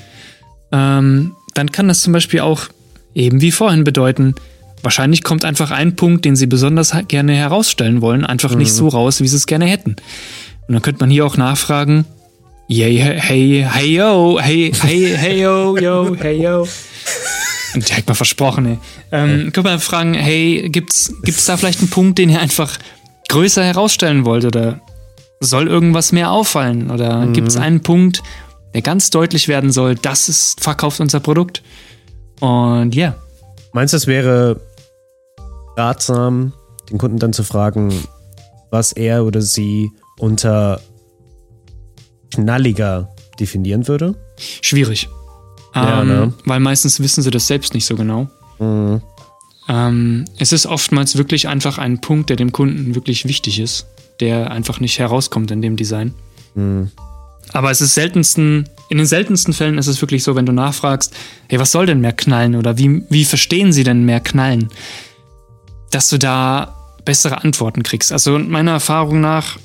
[0.71, 2.61] ähm, dann kann das zum Beispiel auch
[3.13, 4.35] eben wie vorhin bedeuten,
[4.83, 9.21] wahrscheinlich kommt einfach ein Punkt, den sie besonders gerne herausstellen wollen, einfach nicht so raus,
[9.21, 9.97] wie sie es gerne hätten.
[10.67, 12.05] Und dann könnte man hier auch nachfragen,
[12.67, 16.67] yay, hey, hey, hey, yo, hey, hey, hey, yo, yo, hey, yo.
[17.73, 18.77] Und direkt mal versprochen, ey.
[19.11, 22.77] Ähm, Könnte man fragen, hey, gibt's, gibt's da vielleicht einen Punkt, den ihr einfach
[23.29, 24.81] größer herausstellen wollt oder
[25.39, 28.23] soll irgendwas mehr auffallen oder gibt es einen Punkt,
[28.73, 31.61] der ganz deutlich werden soll, das ist verkauft unser Produkt?
[32.39, 33.15] Und ja,
[33.77, 34.59] Meinst du, es wäre
[35.77, 36.53] ratsam,
[36.89, 37.93] den Kunden dann zu fragen,
[38.71, 40.81] was er oder sie unter
[42.31, 44.15] knalliger definieren würde?
[44.61, 45.09] schwierig.
[45.75, 46.33] Ja, ähm, ne?
[46.45, 48.27] Weil meistens wissen sie das selbst nicht so genau.
[48.59, 49.01] Mhm.
[49.69, 53.85] Ähm, es ist oftmals wirklich einfach ein Punkt, der dem Kunden wirklich wichtig ist,
[54.19, 56.13] der einfach nicht herauskommt in dem Design.
[56.55, 56.91] Mhm.
[57.53, 61.15] Aber es ist seltensten, in den seltensten Fällen ist es wirklich so, wenn du nachfragst,
[61.47, 64.69] hey, was soll denn mehr knallen oder wie, wie verstehen sie denn mehr knallen?
[65.91, 66.75] Dass du da
[67.05, 68.11] bessere Antworten kriegst.
[68.11, 69.57] Also meiner Erfahrung nach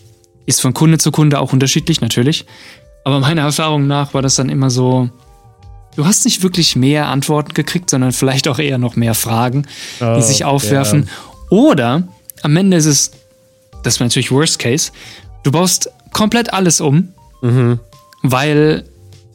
[0.46, 2.46] ist von Kunde zu Kunde auch unterschiedlich, natürlich.
[3.04, 5.08] Aber meiner Erfahrung nach war das dann immer so,
[5.96, 9.66] du hast nicht wirklich mehr Antworten gekriegt, sondern vielleicht auch eher noch mehr Fragen,
[10.00, 11.08] Oh, die sich aufwerfen.
[11.50, 12.02] Oder
[12.42, 13.10] am Ende ist es,
[13.82, 14.90] das wäre natürlich Worst Case,
[15.42, 17.08] du baust komplett alles um,
[18.22, 18.84] weil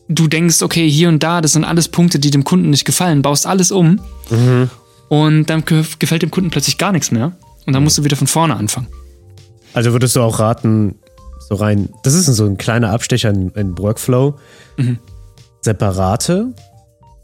[0.08, 3.22] du denkst, okay, hier und da, das sind alles Punkte, die dem Kunden nicht gefallen,
[3.22, 4.00] baust alles um
[5.10, 7.34] und dann ge- gefällt dem Kunden plötzlich gar nichts mehr
[7.66, 8.88] und dann musst du wieder von vorne anfangen.
[9.78, 10.96] Also würdest du auch raten,
[11.38, 14.34] so rein, das ist so ein kleiner Abstecher in, in Workflow,
[15.62, 16.52] separate,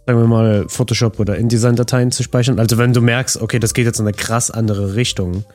[0.05, 2.59] sagen wir mal, Photoshop oder InDesign-Dateien zu speichern.
[2.59, 5.45] Also wenn du merkst, okay, das geht jetzt in eine krass andere Richtung,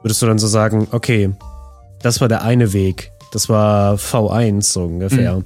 [0.00, 1.30] würdest du dann so sagen, okay,
[2.00, 5.44] das war der eine Weg, das war V1 so ungefähr.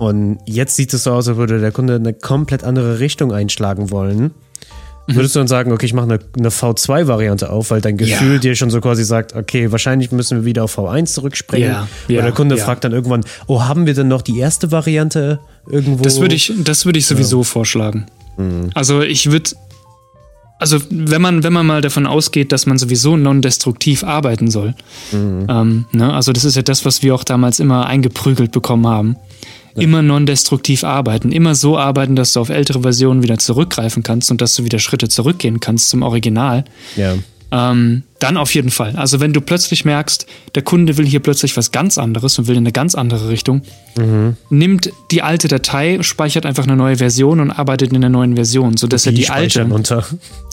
[0.00, 3.92] Und jetzt sieht es so aus, als würde der Kunde eine komplett andere Richtung einschlagen
[3.92, 4.32] wollen.
[5.14, 8.38] Würdest du dann sagen, okay, ich mache eine, eine V2-Variante auf, weil dein Gefühl Ja.
[8.38, 11.68] dir schon so quasi sagt, okay, wahrscheinlich müssen wir wieder auf V1 zurückspringen.
[11.68, 12.64] Ja, Oder ja, der Kunde ja.
[12.64, 16.02] fragt dann irgendwann, oh, haben wir denn noch die erste Variante irgendwo?
[16.02, 18.06] Das würde ich, das würde ich sowieso vorschlagen.
[18.74, 19.50] Also ich würde,
[20.60, 24.74] also wenn man, wenn man mal davon ausgeht, dass man sowieso non-destruktiv arbeiten soll,
[25.48, 29.16] ähm, ne, also das ist ja das, was wir auch damals immer eingeprügelt bekommen haben.
[29.74, 34.40] immer non-destruktiv arbeiten, immer so arbeiten, dass du auf ältere Versionen wieder zurückgreifen kannst und
[34.40, 36.64] dass du wieder Schritte zurückgehen kannst zum Original.
[36.96, 37.14] Ja.
[37.52, 38.94] Ähm, dann auf jeden Fall.
[38.96, 42.54] Also wenn du plötzlich merkst, der Kunde will hier plötzlich was ganz anderes und will
[42.56, 43.62] in eine ganz andere Richtung,
[43.98, 44.36] Mhm.
[44.50, 48.76] nimmt die alte Datei, speichert einfach eine neue Version und arbeitet in der neuen Version,
[48.76, 50.06] sodass er Die alte speichern unter.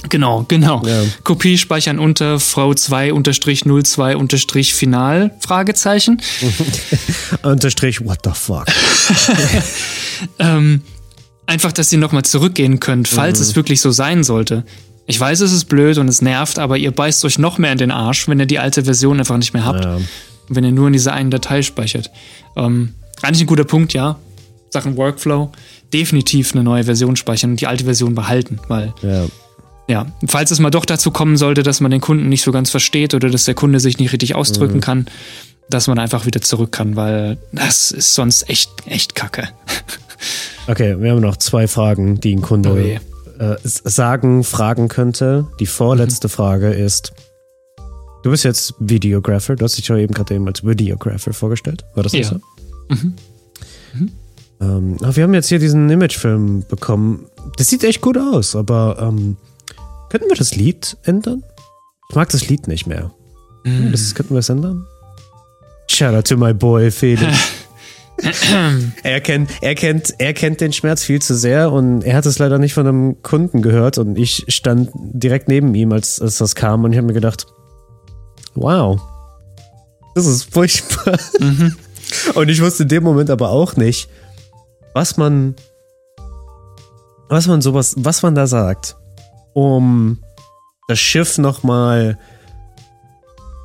[0.09, 0.81] Genau, genau.
[0.87, 1.03] Ja.
[1.23, 6.19] Kopie speichern unter V2-02 Final, Fragezeichen.
[7.43, 8.65] Unterstrich, what the fuck.
[10.39, 10.81] Ähm,
[11.45, 13.43] einfach, dass ihr nochmal zurückgehen könnt, falls Mhm.
[13.45, 14.63] es wirklich so sein sollte.
[15.09, 17.77] Ich weiß, es ist blöd und es nervt, aber ihr beißt euch noch mehr in
[17.77, 19.85] den Arsch, wenn ihr die alte Version einfach nicht mehr habt.
[19.85, 19.97] Ja.
[20.49, 22.11] Wenn ihr nur in dieser einen Datei speichert.
[22.55, 24.17] Ähm, eigentlich ein guter Punkt, ja.
[24.69, 25.51] Sachen Workflow.
[25.93, 29.25] Definitiv eine neue Version speichern und die alte Version behalten, weil Ja.
[29.89, 32.69] Ja, falls es mal doch dazu kommen sollte, dass man den Kunden nicht so ganz
[32.69, 35.05] versteht oder dass der Kunde sich nicht richtig ausdrücken kann,
[35.69, 39.47] dass man einfach wieder zurück kann, weil das ist sonst echt, echt kacke.
[40.69, 43.16] Okay, wir haben noch zwei Fragen, die ein Kunde Oh.
[43.39, 45.47] Äh, sagen, fragen könnte.
[45.59, 47.13] Die vorletzte Frage ist:
[48.23, 51.85] Du bist jetzt Videographer, du hast dich ja eben gerade eben als Videographer vorgestellt.
[51.95, 52.23] War das Ja.
[52.23, 52.39] so?
[54.59, 57.25] Ähm, aber wir haben jetzt hier diesen Imagefilm bekommen.
[57.57, 59.37] Das sieht echt gut aus, aber ähm,
[60.09, 61.43] könnten wir das Lied ändern?
[62.09, 63.11] Ich mag das Lied nicht mehr.
[63.91, 64.85] Das, könnten wir es ändern?
[65.91, 67.37] Shout out to my boy Felix.
[69.03, 72.39] er, kennt, er, kennt, er kennt den Schmerz viel zu sehr und er hat es
[72.39, 76.55] leider nicht von einem Kunden gehört und ich stand direkt neben ihm, als, als das
[76.55, 77.45] kam und ich habe mir gedacht,
[78.55, 78.99] wow,
[80.15, 81.19] das ist furchtbar.
[82.35, 84.09] Und ich wusste in dem Moment aber auch nicht,
[84.93, 85.55] was man,
[87.29, 88.95] was man sowas, was man da sagt,
[89.53, 90.19] um
[90.87, 92.17] das Schiff nochmal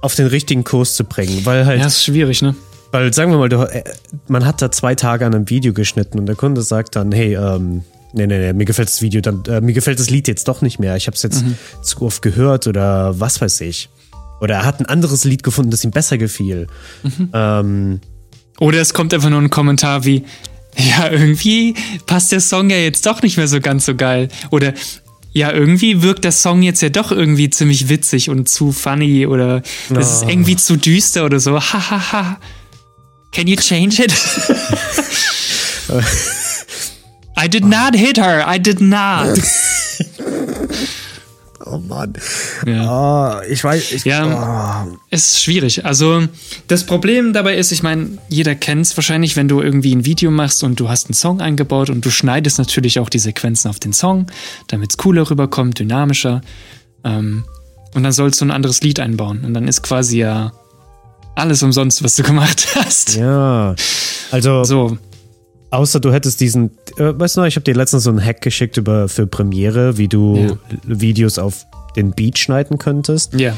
[0.03, 2.57] auf den richtigen Kurs zu bringen, weil halt Ja, ist schwierig, ne?
[2.93, 3.83] Weil sagen wir mal, du, äh,
[4.29, 7.35] man hat da zwei Tage an einem Video geschnitten und der Kunde sagt dann, hey,
[7.35, 10.47] ähm, nee, nee, nee, mir gefällt das Video, dann, äh, mir gefällt das Lied jetzt
[10.49, 10.95] doch nicht mehr.
[10.97, 11.43] Ich habe es jetzt
[11.83, 13.89] zu oft gehört oder was weiß ich.
[14.41, 16.67] Oder er hat ein anderes Lied gefunden, das ihm besser gefiel.
[17.33, 18.01] Ähm,
[18.59, 20.25] Oder es kommt einfach nur ein Kommentar wie,
[20.77, 21.75] ja, irgendwie
[22.07, 24.29] passt der Song ja jetzt doch nicht mehr so ganz so geil.
[24.51, 24.75] Oder
[25.33, 29.63] ja, irgendwie wirkt der Song jetzt ja doch irgendwie ziemlich witzig und zu funny oder
[29.91, 30.29] das ist Oh.
[30.29, 31.53] irgendwie zu düster oder so.
[31.61, 31.91] Hahaha.
[31.91, 32.39] Ha, ha.
[33.33, 34.13] Can you change it?
[37.37, 38.45] I did not hit her.
[38.47, 39.39] I did not.
[41.67, 42.13] oh Mann.
[42.67, 43.41] Ja.
[43.41, 44.85] Oh, ich weiß, ich, Ja.
[44.91, 44.99] oh.
[45.11, 45.85] Es ist schwierig.
[45.85, 46.29] Also,
[46.69, 50.31] das Problem dabei ist, ich meine, jeder kennt es wahrscheinlich, wenn du irgendwie ein Video
[50.31, 53.81] machst und du hast einen Song eingebaut und du schneidest natürlich auch die Sequenzen auf
[53.81, 54.27] den Song,
[54.69, 56.43] damit es cooler rüberkommt, dynamischer.
[57.05, 57.45] Ähm,
[57.95, 59.45] und dann sollst du ein anderes Lied einbauen.
[59.45, 60.53] Und dann ist quasi ja
[61.35, 63.17] alles umsonst, was du gemacht hast.
[63.17, 63.75] ja.
[64.31, 64.99] Also, So,
[65.71, 68.43] Außer du hättest diesen, äh, weißt du noch, ich habe dir letztens so einen Hack
[68.43, 70.57] geschickt über für Premiere, wie du Ja.
[70.85, 71.65] Videos auf
[71.97, 73.33] den Beat schneiden könntest.
[73.35, 73.57] ja.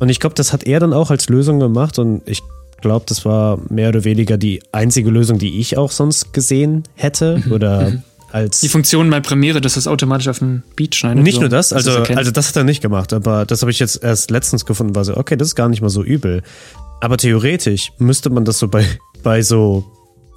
[0.00, 2.42] Und ich glaube, das hat er dann auch als Lösung gemacht und ich
[2.80, 7.40] glaube, das war mehr oder weniger die einzige Lösung, die ich auch sonst gesehen hätte
[7.52, 11.22] oder als Die Funktion bei Premiere, dass das automatisch auf den Beat schneidet.
[11.22, 12.18] nicht so, nur das, es also, erkennt.
[12.18, 15.04] also das hat er nicht gemacht, aber das habe ich jetzt erst letztens gefunden, war
[15.04, 16.42] so, okay, das ist gar nicht mal so übel.
[17.04, 18.86] Aber theoretisch müsste man das so bei,
[19.22, 19.84] bei so,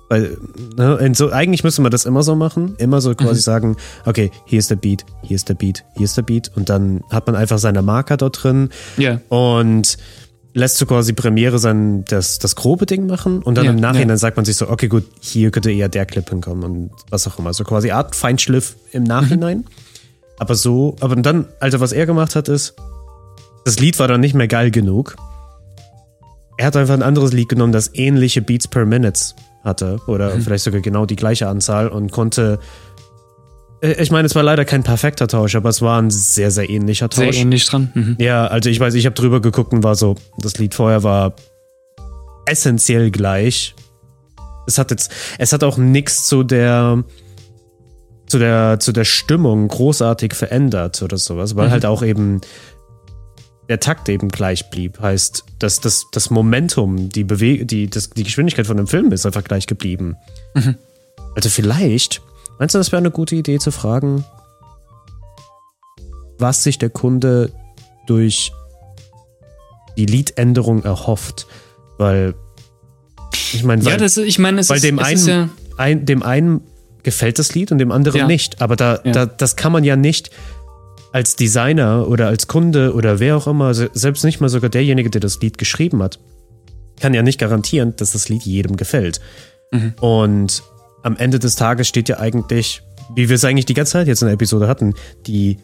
[0.10, 0.32] bei,
[0.76, 3.16] ne, so, eigentlich müsste man das immer so machen, immer so Mhm.
[3.16, 6.52] quasi sagen, okay, hier ist der Beat, hier ist der Beat, hier ist der Beat
[6.58, 9.22] und dann hat man einfach seine Marker dort drin ja.
[9.30, 9.98] und
[10.54, 14.10] lässt so quasi Premiere sein, das, das grobe Ding machen und dann Ja, im Nachhinein
[14.10, 14.18] ja.
[14.18, 17.40] sagt man sich so, okay, gut, hier könnte eher der Clip hinkommen und was auch
[17.40, 17.54] immer.
[17.54, 19.64] So quasi Art Feinschliff im Nachhinein.
[20.38, 22.76] Aber so, aber dann, also was er gemacht hat, ist,
[23.64, 25.16] das Lied war dann nicht mehr geil genug.
[26.58, 29.20] Er hat einfach ein anderes Lied genommen, das ähnliche Beats per Minute
[29.64, 30.42] hatte oder Mhm.
[30.42, 32.60] vielleicht sogar genau die gleiche Anzahl und konnte.
[33.82, 36.68] äh, Ich meine, es war leider kein perfekter Tausch, aber es war ein sehr, sehr
[36.70, 37.38] ähnlicher Sehr Tausch.
[37.38, 37.92] ähnlich dran.
[37.94, 38.16] Mhm.
[38.20, 41.34] Ja, also ich weiß, ich habe drüber geguckt und war so, das Lied vorher war
[42.46, 43.76] essentiell gleich.
[44.68, 47.04] Es hat jetzt, es hat auch nichts zu der
[48.28, 51.72] zu der zu der Stimmung großartig verändert oder sowas, weil Mhm.
[51.72, 52.42] halt auch eben
[53.70, 55.00] der Takt eben gleich blieb.
[55.00, 59.26] Heißt, dass das, das Momentum, die Bewe die, das, die Geschwindigkeit von dem Film ist
[59.26, 60.16] einfach gleich geblieben.
[60.54, 60.76] Mhm.
[61.36, 62.22] Also vielleicht,
[62.60, 64.24] meinst du, das wäre eine gute Idee zu fragen,
[66.40, 67.52] was sich der Kunde
[68.06, 68.52] durch
[69.98, 71.48] die Liedänderung erhofft?
[71.98, 72.36] Weil,
[73.54, 75.50] ich meine, Ja, weil, das, ich meine, es weil ist, dem, es einen, ist ja.
[75.78, 76.62] ein, dem einen
[77.04, 78.28] gefällt das Lied und dem anderen Ja.
[78.28, 78.62] nicht.
[78.62, 79.12] Aber da, Ja.
[79.12, 80.30] da, das kann man ja nicht
[81.12, 85.10] als Designer oder als Kunde oder wer auch immer, se- selbst nicht mal sogar derjenige,
[85.10, 86.20] der das Lied geschrieben hat,
[87.00, 89.22] kann ja nicht garantieren, dass das Lied jedem gefällt.
[89.72, 89.94] Mhm.
[90.02, 90.64] Und
[91.04, 92.82] am Ende des Tages steht ja eigentlich,
[93.16, 94.94] wie wir es eigentlich die ganze Zeit jetzt in der Episode hatten,
[95.26, 95.58] die,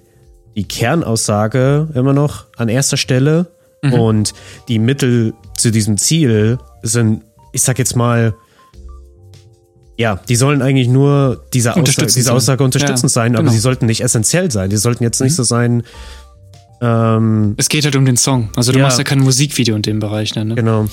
[0.55, 3.47] die Kernaussage immer noch an erster Stelle
[3.81, 3.93] mhm.
[3.93, 4.33] und
[4.67, 8.33] die Mittel zu diesem Ziel sind, ich sag jetzt mal,
[9.97, 13.53] ja, die sollen eigentlich nur diese Aussage, diese Aussage unterstützend ja, sein, aber genau.
[13.53, 14.69] sie sollten nicht essentiell sein.
[14.69, 15.35] Die sollten jetzt nicht mhm.
[15.35, 15.83] so sein.
[16.81, 18.49] Ähm, es geht halt um den Song.
[18.55, 18.85] Also du ja.
[18.85, 20.35] machst ja kein Musikvideo in dem Bereich.
[20.35, 20.55] Ne?
[20.55, 20.87] Genau.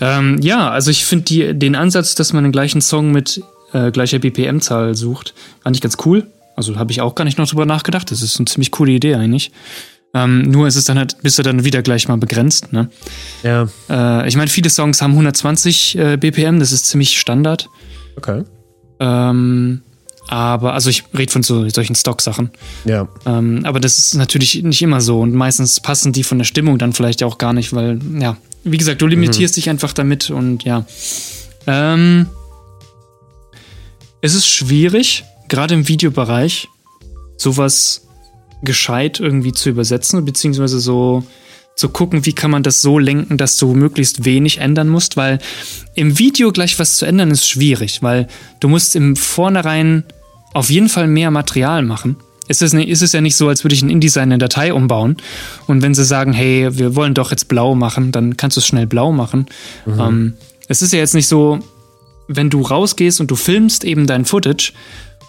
[0.00, 4.20] Ähm, ja, also ich finde den Ansatz, dass man den gleichen Song mit äh, gleicher
[4.20, 6.26] BPM-Zahl sucht, fand ich ganz cool.
[6.56, 8.10] Also habe ich auch gar nicht noch drüber nachgedacht.
[8.10, 9.50] Das ist eine ziemlich coole Idee eigentlich.
[10.14, 12.88] Ähm, nur ist es dann halt, bist du dann wieder gleich mal begrenzt, ne?
[13.42, 13.66] Ja.
[13.90, 17.68] Äh, ich meine, viele Songs haben 120 äh, BPM, das ist ziemlich Standard.
[18.16, 18.44] Okay.
[19.00, 19.82] Ähm,
[20.28, 22.50] aber, also ich rede von so, solchen Stock-Sachen.
[22.84, 23.08] Ja.
[23.26, 26.78] Ähm, aber das ist natürlich nicht immer so und meistens passen die von der Stimmung
[26.78, 29.56] dann vielleicht auch gar nicht, weil, ja, wie gesagt, du limitierst mhm.
[29.56, 30.86] dich einfach damit und ja.
[31.66, 32.26] Ähm,
[34.20, 36.68] es ist schwierig, gerade im Videobereich,
[37.36, 38.06] sowas
[38.62, 41.24] gescheit irgendwie zu übersetzen, beziehungsweise so
[41.74, 45.38] zu gucken, wie kann man das so lenken, dass du möglichst wenig ändern musst, weil
[45.94, 48.28] im Video gleich was zu ändern ist schwierig, weil
[48.60, 50.04] du musst im Vornherein
[50.52, 52.16] auf jeden Fall mehr Material machen.
[52.46, 55.16] Es ist, ist es ja nicht so, als würde ich ein InDesign eine Datei umbauen
[55.66, 58.66] und wenn sie sagen, hey, wir wollen doch jetzt blau machen, dann kannst du es
[58.66, 59.46] schnell blau machen.
[59.86, 60.00] Mhm.
[60.00, 60.32] Ähm,
[60.68, 61.58] es ist ja jetzt nicht so,
[62.28, 64.72] wenn du rausgehst und du filmst eben dein Footage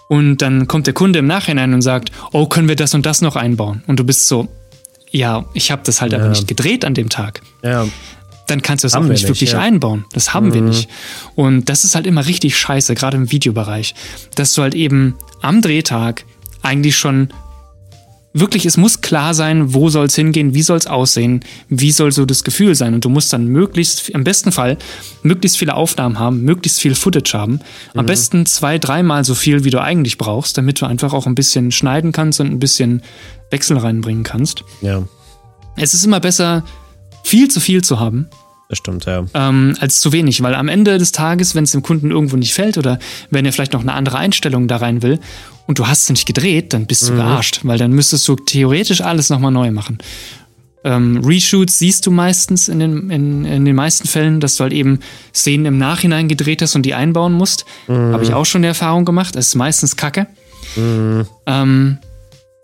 [0.08, 3.22] und dann kommt der Kunde im Nachhinein und sagt, oh, können wir das und das
[3.22, 3.84] noch einbauen?
[3.88, 4.48] Und du bist so,
[5.16, 6.20] ja, ich habe das halt ja.
[6.20, 7.42] aber nicht gedreht an dem Tag.
[7.64, 7.88] Ja.
[8.48, 9.60] Dann kannst du das haben auch nicht, nicht wirklich ja.
[9.60, 10.06] einbauen.
[10.14, 10.54] Das haben mhm.
[10.54, 10.90] wir nicht.
[11.36, 13.96] Und das ist halt immer richtig scheiße, gerade im Videobereich,
[14.36, 16.26] dass du halt eben am Drehtag
[16.62, 17.30] eigentlich schon
[18.34, 22.12] wirklich, es muss klar sein, wo soll es hingehen, wie soll es aussehen, wie soll
[22.12, 22.94] so das Gefühl sein.
[22.94, 24.78] Und du musst dann möglichst, im besten Fall,
[25.24, 27.62] möglichst viele Aufnahmen haben, möglichst viel Footage haben.
[27.94, 28.08] Am mhm.
[28.08, 31.72] besten zwei, dreimal so viel, wie du eigentlich brauchst, damit du einfach auch ein bisschen
[31.72, 33.02] schneiden kannst und ein bisschen
[33.56, 34.66] Wechsel reinbringen kannst.
[34.82, 35.04] Ja.
[35.78, 36.64] Es ist immer besser,
[37.24, 38.28] viel zu viel zu haben.
[38.68, 39.26] Das stimmt, ja.
[39.34, 42.54] Ähm, als zu wenig, weil am Ende des Tages, wenn es dem Kunden irgendwo nicht
[42.54, 45.20] fällt oder wenn er vielleicht noch eine andere Einstellung da rein will
[45.68, 47.18] und du hast es nicht gedreht, dann bist du mhm.
[47.18, 50.00] gearscht, weil dann müsstest du theoretisch alles nochmal neu machen.
[50.84, 54.74] Ähm, Reshoots siehst du meistens in den, in, in den meisten Fällen, dass du halt
[54.74, 55.00] eben
[55.34, 57.66] Szenen im Nachhinein gedreht hast und die einbauen musst.
[57.88, 58.14] Mhm.
[58.14, 59.36] Habe ich auch schon die Erfahrung gemacht.
[59.36, 60.28] Das ist meistens Kacke.
[60.76, 61.26] Mhm.
[61.48, 61.98] Ähm,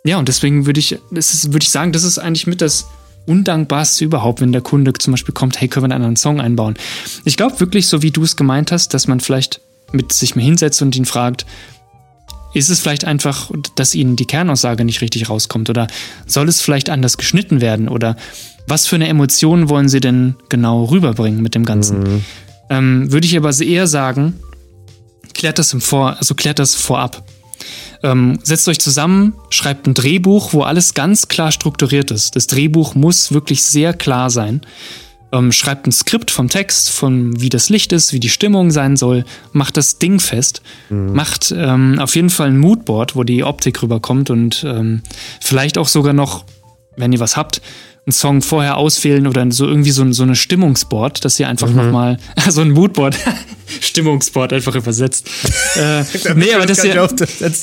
[0.04, 2.88] ja, und deswegen würde ich, würde ich sagen, das ist eigentlich mit das
[3.28, 6.76] Undankbarste überhaupt, wenn der Kunde zum Beispiel kommt, hey, können wir einen anderen Song einbauen?
[7.24, 9.62] Ich glaube wirklich, so wie du es gemeint hast, dass man vielleicht
[9.92, 11.46] mit sich mal hinsetzt und ihn fragt,
[12.54, 15.70] ist es vielleicht einfach, dass ihnen die Kernaussage nicht richtig rauskommt?
[15.70, 15.88] Oder
[16.26, 17.88] soll es vielleicht anders geschnitten werden?
[17.88, 18.18] Oder
[18.68, 22.00] was für eine Emotion wollen sie denn genau rüberbringen mit dem Ganzen?
[22.00, 22.24] Mhm.
[22.70, 24.40] Ähm, würde ich aber eher sagen,
[25.34, 27.24] klärt das im Vor, also klärt das vorab.
[28.04, 32.36] Ähm, setzt euch zusammen, schreibt ein Drehbuch, wo alles ganz klar strukturiert ist.
[32.36, 34.62] Das Drehbuch muss wirklich sehr klar sein.
[35.34, 38.98] Ähm, schreibt ein Skript vom Text, von wie das Licht ist, wie die Stimmung sein
[38.98, 41.14] soll, macht das Ding fest, mhm.
[41.14, 45.04] macht ähm, auf jeden Fall ein Moodboard, wo die Optik rüberkommt und ähm,
[45.40, 46.44] vielleicht auch sogar noch,
[46.98, 47.62] wenn ihr was habt,
[48.06, 51.76] einen Song vorher auswählen oder so irgendwie so, so eine Stimmungsboard, dass ihr einfach mhm.
[51.76, 52.18] nochmal,
[52.50, 53.16] so ein Moodboard,
[53.80, 55.30] Stimmungsboard einfach übersetzt.
[55.76, 56.04] äh,
[56.36, 57.08] nee, aber das ja,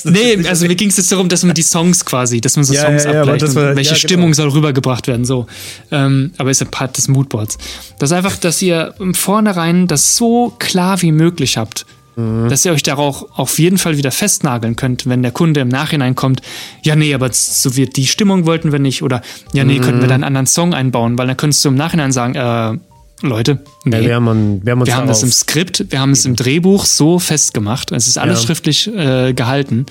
[0.05, 2.73] nee, also mir ging es jetzt darum, dass man die Songs quasi, dass man so
[2.73, 4.07] ja, Songs ja, abgleicht, war, welche ja, genau.
[4.07, 5.45] Stimmung soll rübergebracht werden, so.
[5.91, 7.57] Ähm, aber ist ein Part des Moodboards.
[7.97, 11.85] Das ist einfach, dass ihr im Vornherein das so klar wie möglich habt
[12.19, 12.49] Mhm.
[12.49, 16.15] Dass ihr euch darauf auf jeden Fall wieder festnageln könnt, wenn der Kunde im Nachhinein
[16.15, 16.41] kommt,
[16.83, 19.21] ja, nee, aber so wird die Stimmung wollten wir nicht oder
[19.53, 19.83] ja, nee, mhm.
[19.83, 22.77] könnten wir da einen anderen Song einbauen, weil dann könntest du im Nachhinein sagen, äh,
[23.25, 26.25] Leute, nee, ja, wir haben, wir haben, wir haben das im Skript, wir haben es
[26.25, 28.47] im Drehbuch so festgemacht, es ist alles ja.
[28.47, 29.85] schriftlich äh, gehalten.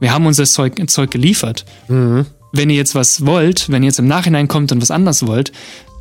[0.00, 1.66] Wir haben uns das Zeug, Zeug geliefert.
[1.88, 2.26] Mhm.
[2.52, 5.52] Wenn ihr jetzt was wollt, wenn ihr jetzt im Nachhinein kommt und was anders wollt,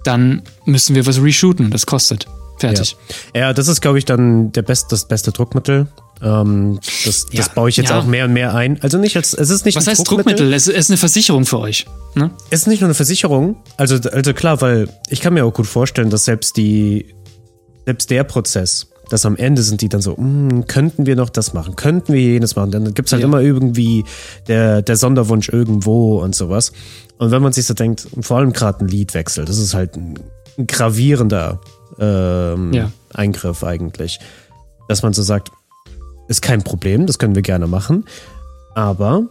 [0.04, 2.26] dann müssen wir was reshooten das kostet.
[2.60, 2.98] Fertig.
[3.34, 5.88] Ja, ja das ist, glaube ich, dann der best, das beste Druckmittel.
[6.22, 8.00] Ähm, das, ja, das baue ich jetzt ja.
[8.00, 8.82] auch mehr und mehr ein.
[8.82, 10.36] Also nicht als, es ist nicht Was heißt Druckmittel?
[10.36, 10.54] Druckmittel?
[10.54, 11.86] Es ist eine Versicherung für euch.
[12.15, 12.32] Ne?
[12.50, 13.58] Es ist nicht nur eine Versicherung.
[13.78, 17.13] Also, also klar, weil ich kann mir auch gut vorstellen, dass selbst die,
[17.86, 21.54] selbst der Prozess, dass am Ende sind die dann so, hm, könnten wir noch das
[21.54, 22.72] machen, könnten wir jenes machen.
[22.72, 23.28] Dann gibt es halt ja.
[23.28, 24.04] immer irgendwie
[24.48, 26.74] der, der Sonderwunsch irgendwo und sowas.
[27.17, 30.19] Und wenn man sich so denkt, vor allem gerade ein Liedwechsel, das ist halt ein,
[30.58, 31.62] ein gravierender
[31.99, 32.91] ähm, ja.
[33.13, 34.19] Eingriff eigentlich.
[34.88, 35.51] Dass man so sagt,
[36.27, 38.05] ist kein Problem, das können wir gerne machen,
[38.75, 39.23] aber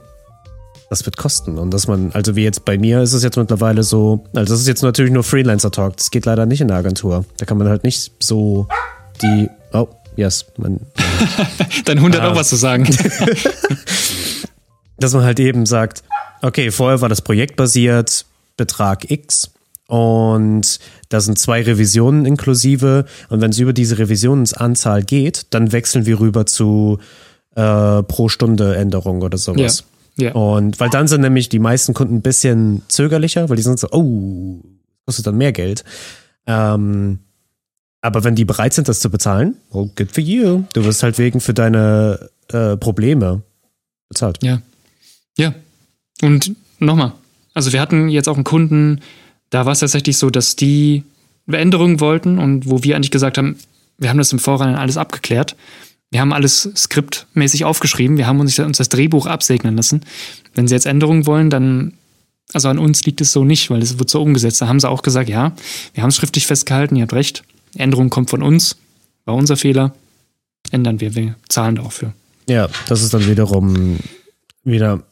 [0.90, 1.58] das wird kosten.
[1.58, 4.60] Und dass man, also wie jetzt bei mir ist es jetzt mittlerweile so, also das
[4.60, 7.24] ist jetzt natürlich nur Freelancer-Talk, das geht leider nicht in der Agentur.
[7.36, 8.66] Da kann man halt nicht so
[9.22, 10.80] die, oh, yes, mein,
[11.84, 12.84] Dein Hund hat auch was zu sagen.
[14.98, 16.02] dass man halt eben sagt,
[16.42, 18.26] okay, vorher war das Projekt basiert,
[18.56, 19.50] Betrag X
[19.88, 26.04] und da sind zwei Revisionen inklusive und wenn es über diese Revisionsanzahl geht, dann wechseln
[26.04, 26.98] wir rüber zu
[27.54, 29.84] äh, pro Stunde Änderung oder sowas.
[30.16, 30.26] Ja.
[30.26, 30.32] ja.
[30.34, 33.88] Und weil dann sind nämlich die meisten Kunden ein bisschen zögerlicher, weil die sind so,
[33.90, 34.60] oh,
[35.06, 35.84] kostet dann mehr Geld.
[36.46, 37.20] Ähm,
[38.02, 40.64] aber wenn die bereit sind, das zu bezahlen, well, good for you.
[40.74, 43.40] Du wirst halt wegen für deine äh, Probleme
[44.10, 44.38] bezahlt.
[44.42, 44.60] Ja.
[45.38, 45.54] Ja.
[46.20, 47.12] Und nochmal,
[47.54, 49.00] also wir hatten jetzt auch einen Kunden,
[49.50, 51.04] da war es tatsächlich so, dass die
[51.46, 53.56] Änderungen wollten und wo wir eigentlich gesagt haben,
[53.98, 55.56] wir haben das im Vorhinein alles abgeklärt.
[56.10, 58.16] Wir haben alles skriptmäßig aufgeschrieben.
[58.16, 60.02] Wir haben uns das Drehbuch absegnen lassen.
[60.54, 61.94] Wenn sie jetzt Änderungen wollen, dann,
[62.52, 64.62] also an uns liegt es so nicht, weil es wird so umgesetzt.
[64.62, 65.52] Da haben sie auch gesagt, ja,
[65.94, 67.42] wir haben es schriftlich festgehalten, ihr habt recht.
[67.76, 68.76] Änderung kommt von uns,
[69.24, 69.94] war unser Fehler.
[70.70, 72.12] Ändern wir, wir zahlen dafür.
[72.48, 73.98] Ja, das ist dann wiederum
[74.64, 75.02] wieder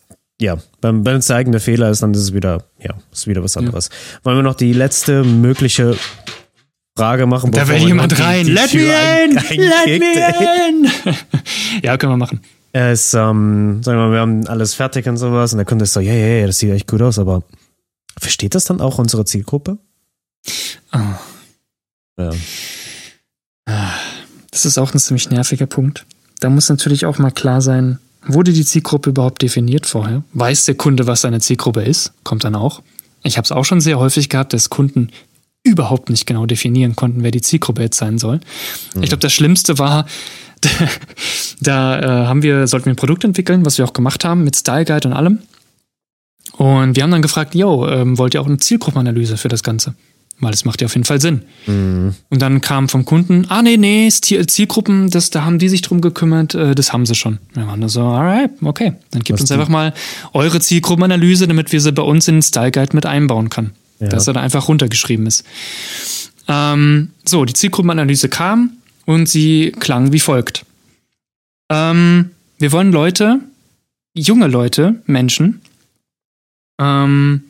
[0.41, 3.57] ja, wenn, es der eigene Fehler ist, dann ist es wieder, ja, ist wieder was
[3.57, 3.89] anderes.
[3.89, 4.25] Ja.
[4.25, 5.97] Wollen wir noch die letzte mögliche
[6.97, 7.53] Frage machen?
[7.53, 8.45] Da will jemand rein.
[8.45, 9.31] Die, die Let Tür me in!
[9.33, 11.83] Let me in!
[11.83, 12.41] ja, können wir machen.
[12.73, 15.85] Er ist, ähm, sagen wir mal, wir haben alles fertig und sowas und der Kunde
[15.85, 17.43] ist so, ja, ja, ja, das sieht echt gut aus, aber
[18.19, 19.79] versteht das dann auch unsere Zielgruppe?
[20.93, 20.99] Oh.
[22.19, 22.31] Ja.
[23.65, 23.93] Ah,
[24.51, 26.05] das ist auch ein ziemlich nerviger Punkt.
[26.41, 30.23] Da muss natürlich auch mal klar sein, Wurde die Zielgruppe überhaupt definiert vorher?
[30.33, 32.13] Weiß der Kunde, was seine Zielgruppe ist?
[32.25, 32.83] Kommt dann auch.
[33.23, 35.11] Ich habe es auch schon sehr häufig gehabt, dass Kunden
[35.63, 38.41] überhaupt nicht genau definieren konnten, wer die Zielgruppe jetzt sein soll.
[38.95, 39.03] Mhm.
[39.03, 40.07] Ich glaube, das Schlimmste war,
[40.61, 40.71] da,
[41.61, 44.57] da äh, haben wir, sollten wir ein Produkt entwickeln, was wir auch gemacht haben, mit
[44.57, 45.41] Style Guide und allem.
[46.53, 49.95] Und wir haben dann gefragt, yo, ähm, wollt ihr auch eine Zielgruppenanalyse für das Ganze?
[50.39, 51.43] Weil es macht ja auf jeden Fall Sinn.
[51.67, 52.15] Mhm.
[52.29, 56.03] Und dann kam vom Kunden, ah nee, nee, Zielgruppen, das, da haben die sich drum
[56.03, 57.39] gekümmert, äh, das haben sie schon.
[57.55, 59.95] Wir waren da so, alright, okay, dann gebt uns einfach mal
[60.35, 63.73] eure Zielgruppenanalyse, damit wir sie bei uns in den Style Guide mit einbauen können.
[63.99, 64.09] Ja.
[64.09, 65.45] Dass er da einfach runtergeschrieben ist.
[66.49, 68.73] Ähm, so, die Zielgruppenanalyse kam
[69.07, 70.67] und sie klang wie folgt.
[71.71, 73.41] Ähm, wir wollen Leute,
[74.15, 75.63] junge Leute, Menschen,
[76.79, 77.43] ähm,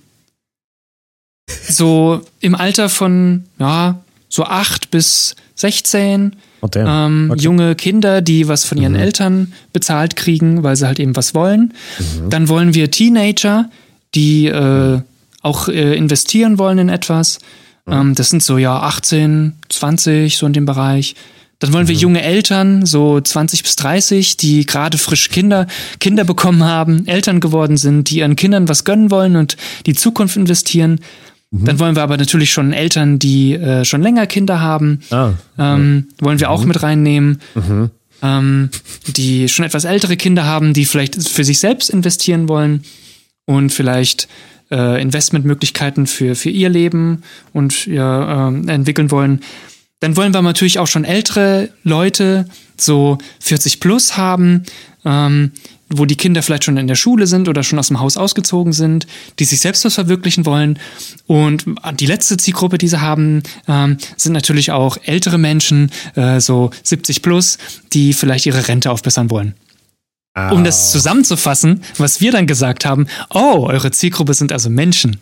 [1.49, 6.37] so im Alter von, ja, so acht bis 16.
[6.61, 6.85] Okay.
[6.87, 7.43] Ähm, okay.
[7.43, 9.01] Junge Kinder, die was von ihren mhm.
[9.01, 11.73] Eltern bezahlt kriegen, weil sie halt eben was wollen.
[11.99, 12.31] Mhm.
[12.31, 13.71] Dann wollen wir Teenager,
[14.15, 15.01] die äh,
[15.43, 17.39] auch äh, investieren wollen in etwas.
[17.87, 17.93] Mhm.
[17.93, 21.15] Ähm, das sind so ja 18, 20, so in dem Bereich.
[21.59, 22.01] Dann wollen wir mhm.
[22.01, 25.67] junge Eltern, so 20 bis 30, die gerade frisch Kinder,
[26.01, 29.57] Kinder bekommen haben, Eltern geworden sind, die ihren Kindern was gönnen wollen und
[29.87, 31.01] die Zukunft investieren.
[31.51, 31.65] Mhm.
[31.65, 36.09] Dann wollen wir aber natürlich schon Eltern, die äh, schon länger Kinder haben, ah, ähm,
[36.21, 36.69] wollen wir auch mhm.
[36.69, 37.41] mit reinnehmen.
[37.55, 37.91] Mhm.
[38.23, 38.71] Ähm,
[39.09, 42.83] die schon etwas ältere Kinder haben, die vielleicht für sich selbst investieren wollen
[43.45, 44.27] und vielleicht
[44.71, 49.41] äh, Investmentmöglichkeiten für, für ihr Leben und ja, äh, entwickeln wollen.
[50.01, 54.65] Dann wollen wir natürlich auch schon ältere Leute, so 40 plus haben,
[55.05, 55.53] ähm,
[55.89, 58.73] wo die Kinder vielleicht schon in der Schule sind oder schon aus dem Haus ausgezogen
[58.73, 59.07] sind,
[59.39, 60.79] die sich selbst was verwirklichen wollen.
[61.27, 61.65] Und
[62.01, 67.23] die letzte Zielgruppe, die sie haben, ähm, sind natürlich auch ältere Menschen, äh, so 70
[67.23, 67.59] plus,
[67.93, 69.55] die vielleicht ihre Rente aufbessern wollen.
[70.37, 70.55] Oh.
[70.55, 75.19] Um das zusammenzufassen, was wir dann gesagt haben, oh, eure Zielgruppe sind also Menschen.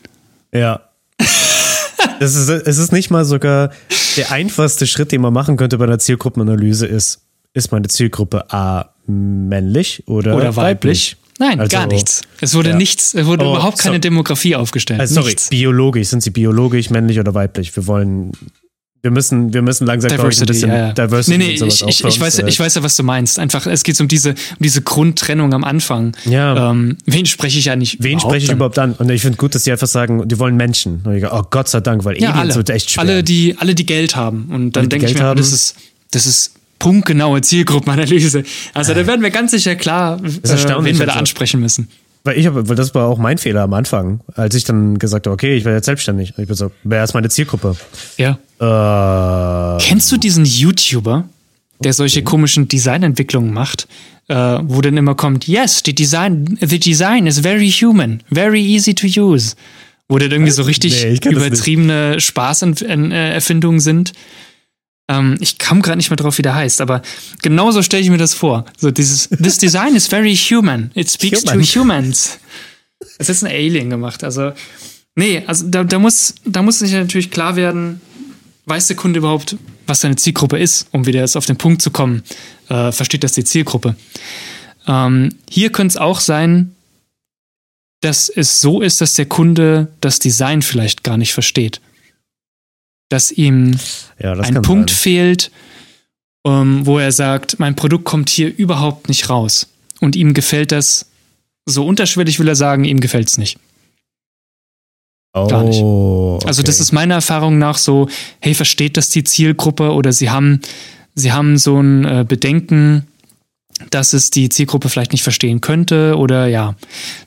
[0.53, 0.81] Ja.
[2.21, 3.71] es, ist, es ist nicht mal sogar
[4.17, 7.21] der einfachste Schritt, den man machen könnte bei einer Zielgruppenanalyse ist,
[7.53, 11.17] ist meine Zielgruppe A männlich oder, oder weiblich?
[11.17, 11.17] weiblich?
[11.39, 12.23] Nein, also, gar nichts.
[12.41, 12.77] Es wurde ja.
[12.77, 14.01] nichts, es wurde oh, überhaupt keine so.
[14.01, 15.01] Demografie aufgestellt.
[15.01, 15.49] Also, sorry, nichts.
[15.49, 16.09] biologisch.
[16.09, 17.75] Sind sie biologisch, männlich oder weiblich?
[17.75, 18.31] Wir wollen,
[19.03, 20.93] wir müssen, wir müssen langsam Diversity, ich, ein bisschen ja, ja.
[20.93, 23.41] Diversity nee, nee, ich, ich, ich, weiß, ich weiß ja, was du meinst.
[23.41, 26.17] Einfach, es geht um diese, um diese Grundtrennung am Anfang.
[26.25, 26.71] Ja.
[26.71, 28.01] Ähm, wen spreche ich ja nicht?
[28.01, 28.57] Wen spreche ich an?
[28.57, 28.93] überhaupt an?
[28.93, 31.03] Und ich finde gut, dass die einfach sagen, die wollen Menschen.
[31.05, 33.03] Und ich go, oh Gott sei Dank, weil ja, Aliens alle, wird echt schwer.
[33.03, 34.49] Alle, die, alle, die Geld haben.
[34.53, 35.75] Und dann denke ich mir, haben, das ist,
[36.13, 36.53] das ist
[36.85, 38.45] punktgenaue Zielgruppenanalyse.
[38.75, 41.89] Also da werden wir ganz sicher klar, äh, wen wir da ansprechen müssen.
[42.25, 45.27] Weil ich habe, weil das war auch mein Fehler am Anfang, als ich dann gesagt
[45.27, 46.35] habe, okay, ich werde jetzt selbstständig.
[46.37, 47.77] Ich bin so, wer ist meine Zielgruppe?
[48.19, 48.39] Ja.
[48.61, 51.25] Äh, Kennst du diesen YouTuber,
[51.81, 52.25] der solche okay.
[52.25, 53.89] komischen Designentwicklungen macht,
[54.29, 58.95] äh, wo dann immer kommt, yes, the design, the design is very human, very easy
[58.95, 59.55] to use.
[60.09, 64.13] Wo dann irgendwie so richtig nee, übertriebene Spaßerfindungen sind.
[65.09, 67.03] Ähm, ich kam gerade nicht mehr drauf, wie der heißt, aber
[67.43, 68.65] genauso stelle ich mir das vor.
[68.79, 70.91] So dieses, this design is very human.
[70.95, 71.63] It speaks human.
[71.63, 72.39] to humans.
[73.19, 74.25] Es ist ein Alien gemacht.
[74.25, 74.53] Also,
[75.15, 78.01] nee, also da, da muss, da muss sich natürlich klar werden,
[78.67, 81.91] weiß der Kunde überhaupt, was seine Zielgruppe ist, um wieder jetzt auf den Punkt zu
[81.91, 82.23] kommen?
[82.69, 83.97] Äh, versteht das die Zielgruppe?
[84.87, 86.75] Ähm, hier könnte es auch sein,
[88.01, 91.81] dass es so ist, dass der Kunde das Design vielleicht gar nicht versteht.
[93.09, 93.77] Dass ihm
[94.19, 94.99] Ja, das ein Punkt sein.
[94.99, 95.51] fehlt,
[96.47, 99.69] ähm, wo er sagt, mein Produkt kommt hier überhaupt nicht raus.
[100.01, 101.07] Und ihm gefällt das,
[101.67, 103.59] so unterschwellig will er sagen, ihm gefällt es nicht.
[105.33, 105.81] gar nicht.
[105.81, 106.67] Oh, Also okay.
[106.67, 108.09] das ist meiner Erfahrung nach so,
[108.41, 110.61] hey, versteht das die Zielgruppe oder sie haben,
[111.15, 113.07] sie haben so ein äh, Bedenken,
[113.91, 116.77] dass es die Zielgruppe vielleicht nicht verstehen könnte oder ja,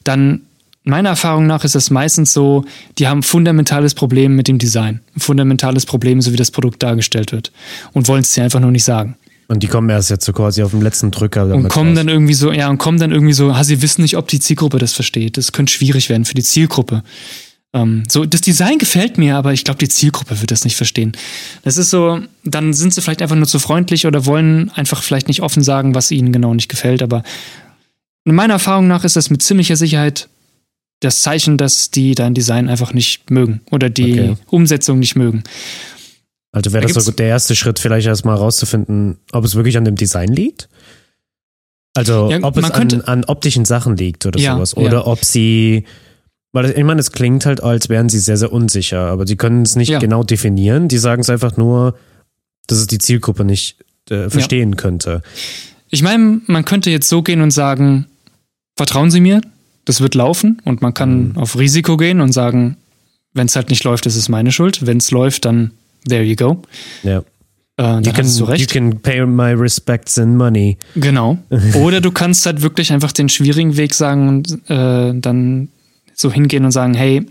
[0.03, 0.41] dann
[0.87, 2.65] meiner Erfahrung nach ist es meistens so,
[2.97, 6.83] die haben ein fundamentales Problem mit dem Design, ein fundamentales Problem, so wie das Produkt
[6.83, 7.51] dargestellt wird
[7.93, 9.15] und wollen es dir einfach nur nicht sagen.
[9.49, 11.45] Und die kommen erst jetzt so quasi auf dem letzten Drücker.
[11.45, 11.97] Und kommen raus.
[11.97, 14.39] dann irgendwie so, ja, und kommen dann irgendwie so, ha, sie wissen nicht, ob die
[14.39, 15.37] Zielgruppe das versteht.
[15.37, 17.03] Das könnte schwierig werden für die Zielgruppe.
[17.73, 21.13] Ähm, so, das Design gefällt mir, aber ich glaube, die Zielgruppe wird das nicht verstehen.
[21.63, 25.29] Das ist so, dann sind sie vielleicht einfach nur zu freundlich oder wollen einfach vielleicht
[25.29, 27.01] nicht offen sagen, was ihnen genau nicht gefällt.
[27.01, 27.23] Aber
[28.25, 30.27] in meiner Erfahrung nach ist das mit ziemlicher Sicherheit
[30.99, 34.35] das Zeichen, dass die dein Design einfach nicht mögen oder die Okay.
[34.47, 35.43] Umsetzung nicht mögen.
[36.51, 39.85] Also wäre Da das so der erste Schritt, vielleicht erstmal rauszufinden, ob es wirklich an
[39.85, 40.69] dem Design liegt?
[41.93, 44.73] Also Ja, ob es man an, könnte- an optischen Sachen liegt oder Ja, sowas.
[44.75, 44.83] ja.
[44.83, 45.83] Oder ob sie,
[46.51, 49.63] weil ich meine, es klingt halt, als wären sie sehr, sehr unsicher, aber sie können
[49.63, 49.99] es nicht Ja.
[49.99, 50.87] genau definieren.
[50.87, 51.97] Die sagen es einfach nur,
[52.67, 53.77] dass es die Zielgruppe nicht
[54.09, 55.21] äh, verstehen könnte.
[55.89, 58.05] Ich meine, man könnte jetzt so gehen und sagen,
[58.75, 59.41] vertrauen Sie mir,
[59.87, 61.37] das wird laufen und man kann Mhm.
[61.37, 62.77] auf Risiko gehen und sagen,
[63.33, 64.85] wenn es halt nicht läuft, ist es meine Schuld.
[64.85, 65.71] Wenn es läuft, dann
[66.07, 66.61] there you go.
[67.03, 67.23] Ja.
[67.79, 70.77] Äh, You can, you can pay my respects in money.
[70.95, 71.37] Genau.
[71.75, 75.69] Oder du kannst halt wirklich einfach den schwierigen Weg sagen und äh, dann
[76.15, 77.25] so hingehen und sagen, hey,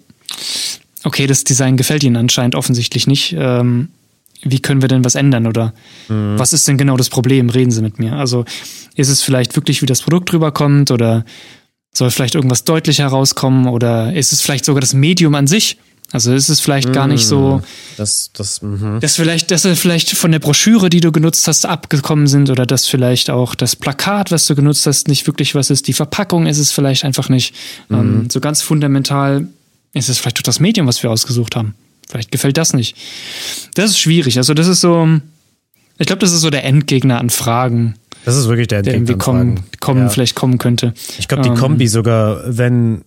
[1.05, 3.35] okay, das Design gefällt Ihnen anscheinend offensichtlich nicht.
[3.37, 3.89] Ähm,
[4.43, 5.47] wie können wir denn was ändern?
[5.49, 5.73] Oder
[6.09, 7.49] was ist denn genau das Problem?
[7.51, 8.13] Reden Sie mit mir.
[8.13, 8.45] Also
[8.95, 11.25] ist es vielleicht wirklich, wie das Produkt rüberkommt oder
[11.97, 15.79] soll vielleicht irgendwas deutlich herauskommen oder ist es vielleicht sogar das Medium an sich?
[16.13, 17.63] Also ist es vielleicht gar nicht so,
[17.97, 19.01] Das, das, mhm.
[19.01, 22.87] dass vielleicht, dass vielleicht von der Broschüre, die du genutzt hast, abgekommen sind oder dass
[22.87, 25.89] vielleicht auch das Plakat, was du genutzt hast, nicht wirklich was ist.
[25.89, 27.57] Die Verpackung ist es vielleicht einfach nicht.
[27.91, 29.49] Ähm, so ganz fundamental
[29.95, 31.75] ist es vielleicht doch das Medium, was wir ausgesucht haben.
[32.09, 32.97] Vielleicht gefällt das nicht.
[33.75, 34.37] Das ist schwierig.
[34.39, 35.09] Also das ist so,
[35.99, 39.15] ich glaube, das ist so der Endgegner an Fragen, das ist wirklich der der irgendwie
[39.15, 40.09] kommen, kommen Ja.
[40.11, 40.93] vielleicht kommen könnte.
[41.19, 43.05] Ich glaube, die Ähm, Kombi sogar, wenn,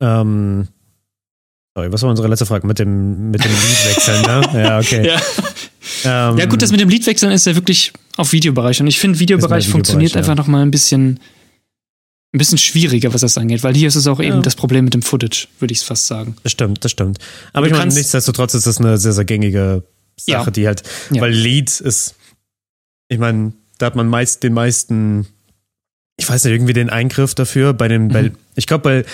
[0.00, 0.68] ähm,
[1.74, 2.66] sorry, was war unsere letzte Frage?
[2.66, 4.40] Mit dem, mit dem Liedwechseln, ne?
[4.62, 5.06] Ja, okay.
[5.06, 6.30] Ja.
[6.30, 8.80] Ähm, Ja, gut, das mit dem Liedwechseln ist ja wirklich auf Videobereich.
[8.80, 10.18] Und ich finde, Videobereich funktioniert ja.
[10.18, 11.20] einfach noch mal ein bisschen,
[12.34, 13.62] ein bisschen schwieriger, was das angeht.
[13.62, 14.42] Weil hier ist es auch eben Ja.
[14.42, 16.34] das Problem mit dem Footage, würde ich es fast sagen.
[16.42, 17.18] Das stimmt, das stimmt.
[17.52, 19.84] Aber Du ich meine, nichtsdestotrotz ist das eine sehr, sehr gängige
[20.18, 22.16] Sache, die halt, weil Lied ist,
[23.08, 23.52] ich meine,
[23.82, 25.26] da hat man meist den meisten,
[26.16, 27.72] ich weiß nicht, irgendwie den Eingriff dafür.
[27.72, 28.32] Bei den, bei, Mhm.
[28.54, 29.04] ich glaube, bei,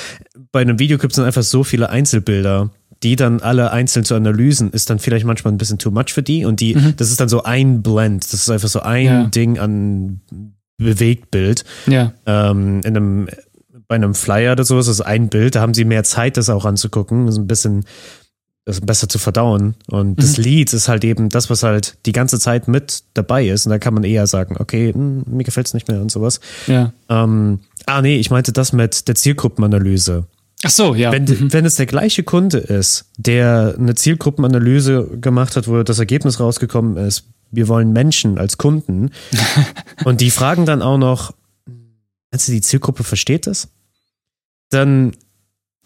[0.52, 2.70] bei einem Videoclip sind einfach so viele Einzelbilder,
[3.02, 6.22] die dann alle einzeln zu analysen, ist dann vielleicht manchmal ein bisschen too much für
[6.22, 6.44] die.
[6.44, 6.94] Und die, Mhm.
[6.96, 9.24] das ist dann so ein Blend, das ist einfach so ein Ja.
[9.24, 10.20] Ding an
[10.76, 11.64] Bewegtbild.
[11.86, 13.28] Ja, ähm, in einem,
[13.88, 16.50] bei einem Flyer oder sowas, das ist ein Bild, da haben sie mehr Zeit, das
[16.50, 17.84] auch anzugucken, das ist ein bisschen
[18.68, 19.74] das besser zu verdauen.
[19.88, 20.44] Und das Mhm.
[20.44, 23.66] Lied ist halt eben das, was halt die ganze Zeit mit dabei ist.
[23.66, 26.40] Und da kann man eher sagen, okay, hm, mir gefällt es nicht mehr und sowas.
[26.66, 26.92] ja.
[27.08, 30.26] Ähm, ah, nee, ich meinte das mit der Zielgruppenanalyse.
[30.64, 31.10] Ach so, ja.
[31.12, 31.52] Wenn, Mhm.
[31.52, 36.96] wenn es der gleiche Kunde ist, der eine Zielgruppenanalyse gemacht hat, wo das Ergebnis rausgekommen
[36.98, 39.10] ist, wir wollen Menschen als Kunden,
[40.04, 41.32] und die fragen dann auch noch,
[42.30, 43.68] meinst du, die Zielgruppe versteht das?
[44.68, 45.12] Dann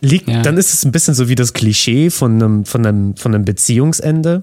[0.03, 0.43] liegt, Ja.
[0.43, 3.45] dann ist es ein bisschen so wie das Klischee von einem, von einem, von einem
[3.45, 4.43] Beziehungsende.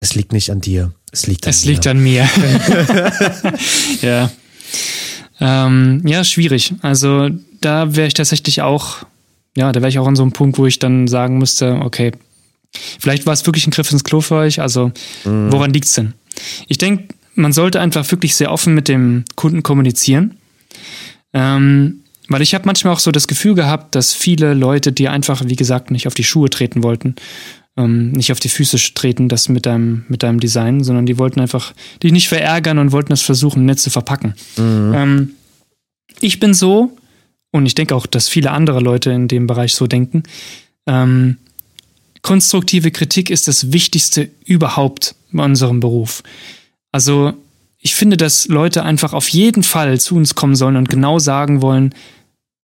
[0.00, 1.70] Es liegt nicht an dir, es liegt an Es mir.
[1.72, 2.28] liegt an mir.
[4.02, 4.30] ja.
[5.40, 6.74] Ähm, ja, schwierig.
[6.82, 7.28] Also
[7.60, 9.04] da wäre ich tatsächlich auch,
[9.56, 12.12] ja, da wäre ich auch an so einem Punkt, wo ich dann sagen müsste, okay,
[12.98, 14.60] vielleicht war es wirklich ein Griff ins Klo für euch.
[14.60, 14.92] Also
[15.24, 16.14] woran liegt's denn?
[16.68, 20.36] Ich denke, man sollte einfach wirklich sehr offen mit dem Kunden kommunizieren.
[21.32, 25.42] Ähm, weil ich habe manchmal auch so das Gefühl gehabt, dass viele Leute dir einfach,
[25.46, 27.16] wie gesagt, nicht auf die Schuhe treten wollten,
[27.76, 31.40] ähm, nicht auf die Füße treten, das mit deinem, mit deinem Design, sondern die wollten
[31.40, 34.34] einfach dich nicht verärgern und wollten es versuchen, nett zu verpacken.
[34.94, 35.30] Ähm,
[36.20, 36.96] ich bin so,
[37.50, 40.22] und ich denke auch, dass viele andere Leute in dem Bereich so denken,
[40.86, 41.38] ähm,
[42.22, 46.22] konstruktive Kritik ist das Wichtigste überhaupt in unserem Beruf.
[46.90, 47.34] Also
[47.84, 51.60] ich finde, dass Leute einfach auf jeden Fall zu uns kommen sollen und genau sagen
[51.60, 51.94] wollen,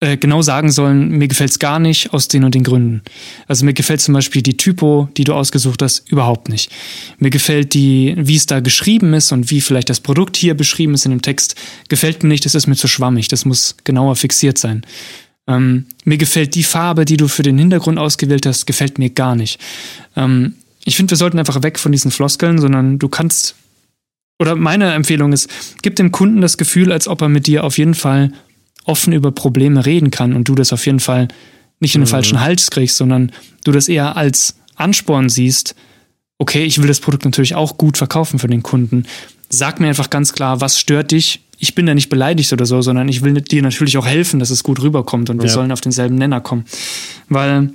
[0.01, 3.03] äh, genau sagen sollen, mir gefällt's gar nicht aus den und den Gründen.
[3.47, 6.73] Also mir gefällt zum Beispiel die Typo, die du ausgesucht hast, überhaupt nicht.
[7.19, 10.95] Mir gefällt die, wie es da geschrieben ist und wie vielleicht das Produkt hier beschrieben
[10.95, 11.55] ist in dem Text,
[11.91, 14.87] gefällt mir nicht, das ist mir zu schwammig, das muss genauer fixiert sein.
[15.47, 19.37] Ähm, mir gefällt die Farbe, die du für den Hintergrund ausgewählt hast, gefällt mir gar
[19.37, 19.61] nicht.
[20.17, 20.55] Ähm,
[20.87, 23.55] ich finde, wir sollten einfach weg von diesen Floskeln, sondern du kannst,
[24.39, 25.49] oder meine Empfehlung ist,
[25.83, 28.33] gib dem Kunden das Gefühl, als ob er mit dir auf jeden Fall
[28.85, 31.29] offen über Probleme reden kann und du das auf jeden Fall
[31.81, 32.11] nicht in den mhm.
[32.11, 33.33] falschen Hals kriegst, sondern
[33.65, 35.75] du das eher als Ansporn siehst,
[36.39, 39.07] okay, ich will das Produkt natürlich auch gut verkaufen für den Kunden.
[39.49, 41.41] Sag mir einfach ganz klar, was stört dich?
[41.59, 44.51] Ich bin da nicht beleidigt oder so, sondern ich will dir natürlich auch helfen, dass
[44.51, 45.53] es gut rüberkommt und wir ja.
[45.53, 46.65] sollen auf denselben Nenner kommen.
[47.29, 47.71] Weil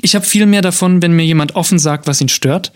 [0.00, 2.72] ich habe viel mehr davon, wenn mir jemand offen sagt, was ihn stört,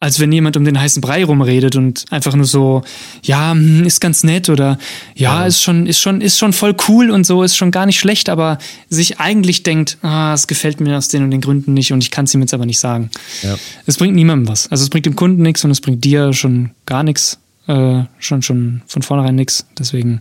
[0.00, 2.82] als wenn jemand um den heißen Brei rumredet und einfach nur so,
[3.22, 4.78] ja, hm, ist ganz nett oder
[5.16, 7.84] ja, ja, ist schon, ist schon, ist schon voll cool und so, ist schon gar
[7.84, 11.74] nicht schlecht, aber sich eigentlich denkt, ah, es gefällt mir aus den und den Gründen
[11.74, 13.10] nicht und ich kann es ihm jetzt aber nicht sagen.
[13.42, 13.56] Ja.
[13.86, 14.70] Es bringt niemandem was.
[14.70, 18.42] Also es bringt dem Kunden nichts und es bringt dir schon gar nichts, äh, schon,
[18.42, 19.66] schon von vornherein nichts.
[19.76, 20.20] Deswegen,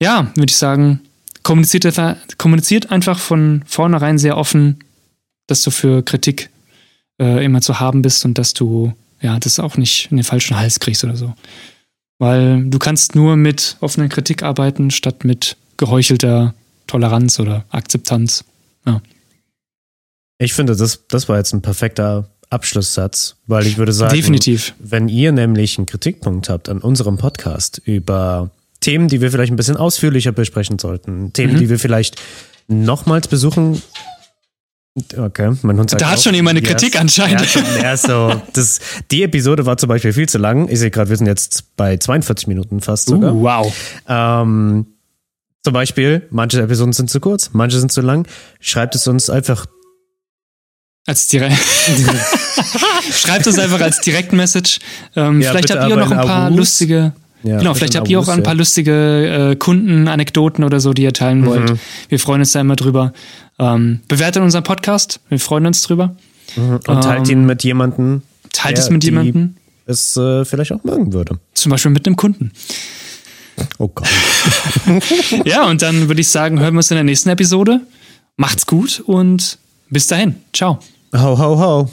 [0.00, 1.00] ja, würde ich sagen,
[1.42, 1.92] kommuniziert,
[2.38, 4.78] kommuniziert einfach von vornherein sehr offen,
[5.48, 6.50] dass du für Kritik
[7.20, 10.56] äh, immer zu haben bist und dass du ja das auch nicht in den falschen
[10.58, 11.34] Hals kriegst oder so.
[12.18, 16.54] Weil du kannst nur mit offener Kritik arbeiten, statt mit geheuchelter
[16.86, 18.44] Toleranz oder Akzeptanz.
[18.86, 19.00] Ja.
[20.38, 24.74] Ich finde, das, das war jetzt ein perfekter Abschlusssatz, weil ich würde sagen, Definitiv.
[24.78, 28.50] wenn ihr nämlich einen Kritikpunkt habt an unserem Podcast über
[28.80, 31.58] Themen, die wir vielleicht ein bisschen ausführlicher besprechen sollten, Themen, mhm.
[31.58, 32.20] die wir vielleicht
[32.66, 33.82] nochmals besuchen
[35.16, 37.46] Okay, mein Hund sagt Da hat schon jemand eine Kritik yes, anscheinend.
[37.80, 38.80] Ja, so, das,
[39.10, 40.68] die Episode war zum Beispiel viel zu lang.
[40.68, 43.34] Ich sehe gerade, wir sind jetzt bei 42 Minuten fast sogar.
[43.34, 43.74] Uh, wow.
[44.08, 44.86] Ähm,
[45.62, 48.26] zum Beispiel, manche Episoden sind zu kurz, manche sind zu lang.
[48.58, 49.66] Schreibt es uns einfach.
[51.06, 51.56] Als direkt.
[53.12, 54.80] Schreibt es einfach als Direktmessage.
[55.14, 56.56] Ähm, ja, vielleicht habt ihr noch ein paar Arus.
[56.56, 57.12] lustige.
[57.42, 61.12] Ja, genau, vielleicht habt ihr auch ein paar lustige äh, Kundenanekdoten oder so, die ihr
[61.12, 61.70] teilen wollt.
[61.70, 61.78] Mhm.
[62.08, 63.12] Wir freuen uns da immer drüber.
[63.58, 65.20] Ähm, bewertet unseren Podcast.
[65.28, 66.16] Wir freuen uns drüber.
[66.56, 66.80] Mhm.
[66.86, 68.22] Und teilt ähm, ihn mit jemandem.
[68.52, 69.56] Teilt es mit jemandem.
[69.86, 71.38] Es äh, vielleicht auch mögen würde.
[71.54, 72.52] Zum Beispiel mit einem Kunden.
[73.78, 74.08] Oh Gott.
[75.44, 77.80] ja, und dann würde ich sagen, hören wir uns in der nächsten Episode.
[78.36, 79.58] Macht's gut und
[79.90, 80.36] bis dahin.
[80.52, 80.78] Ciao.
[81.14, 81.90] Ho, ho, ho.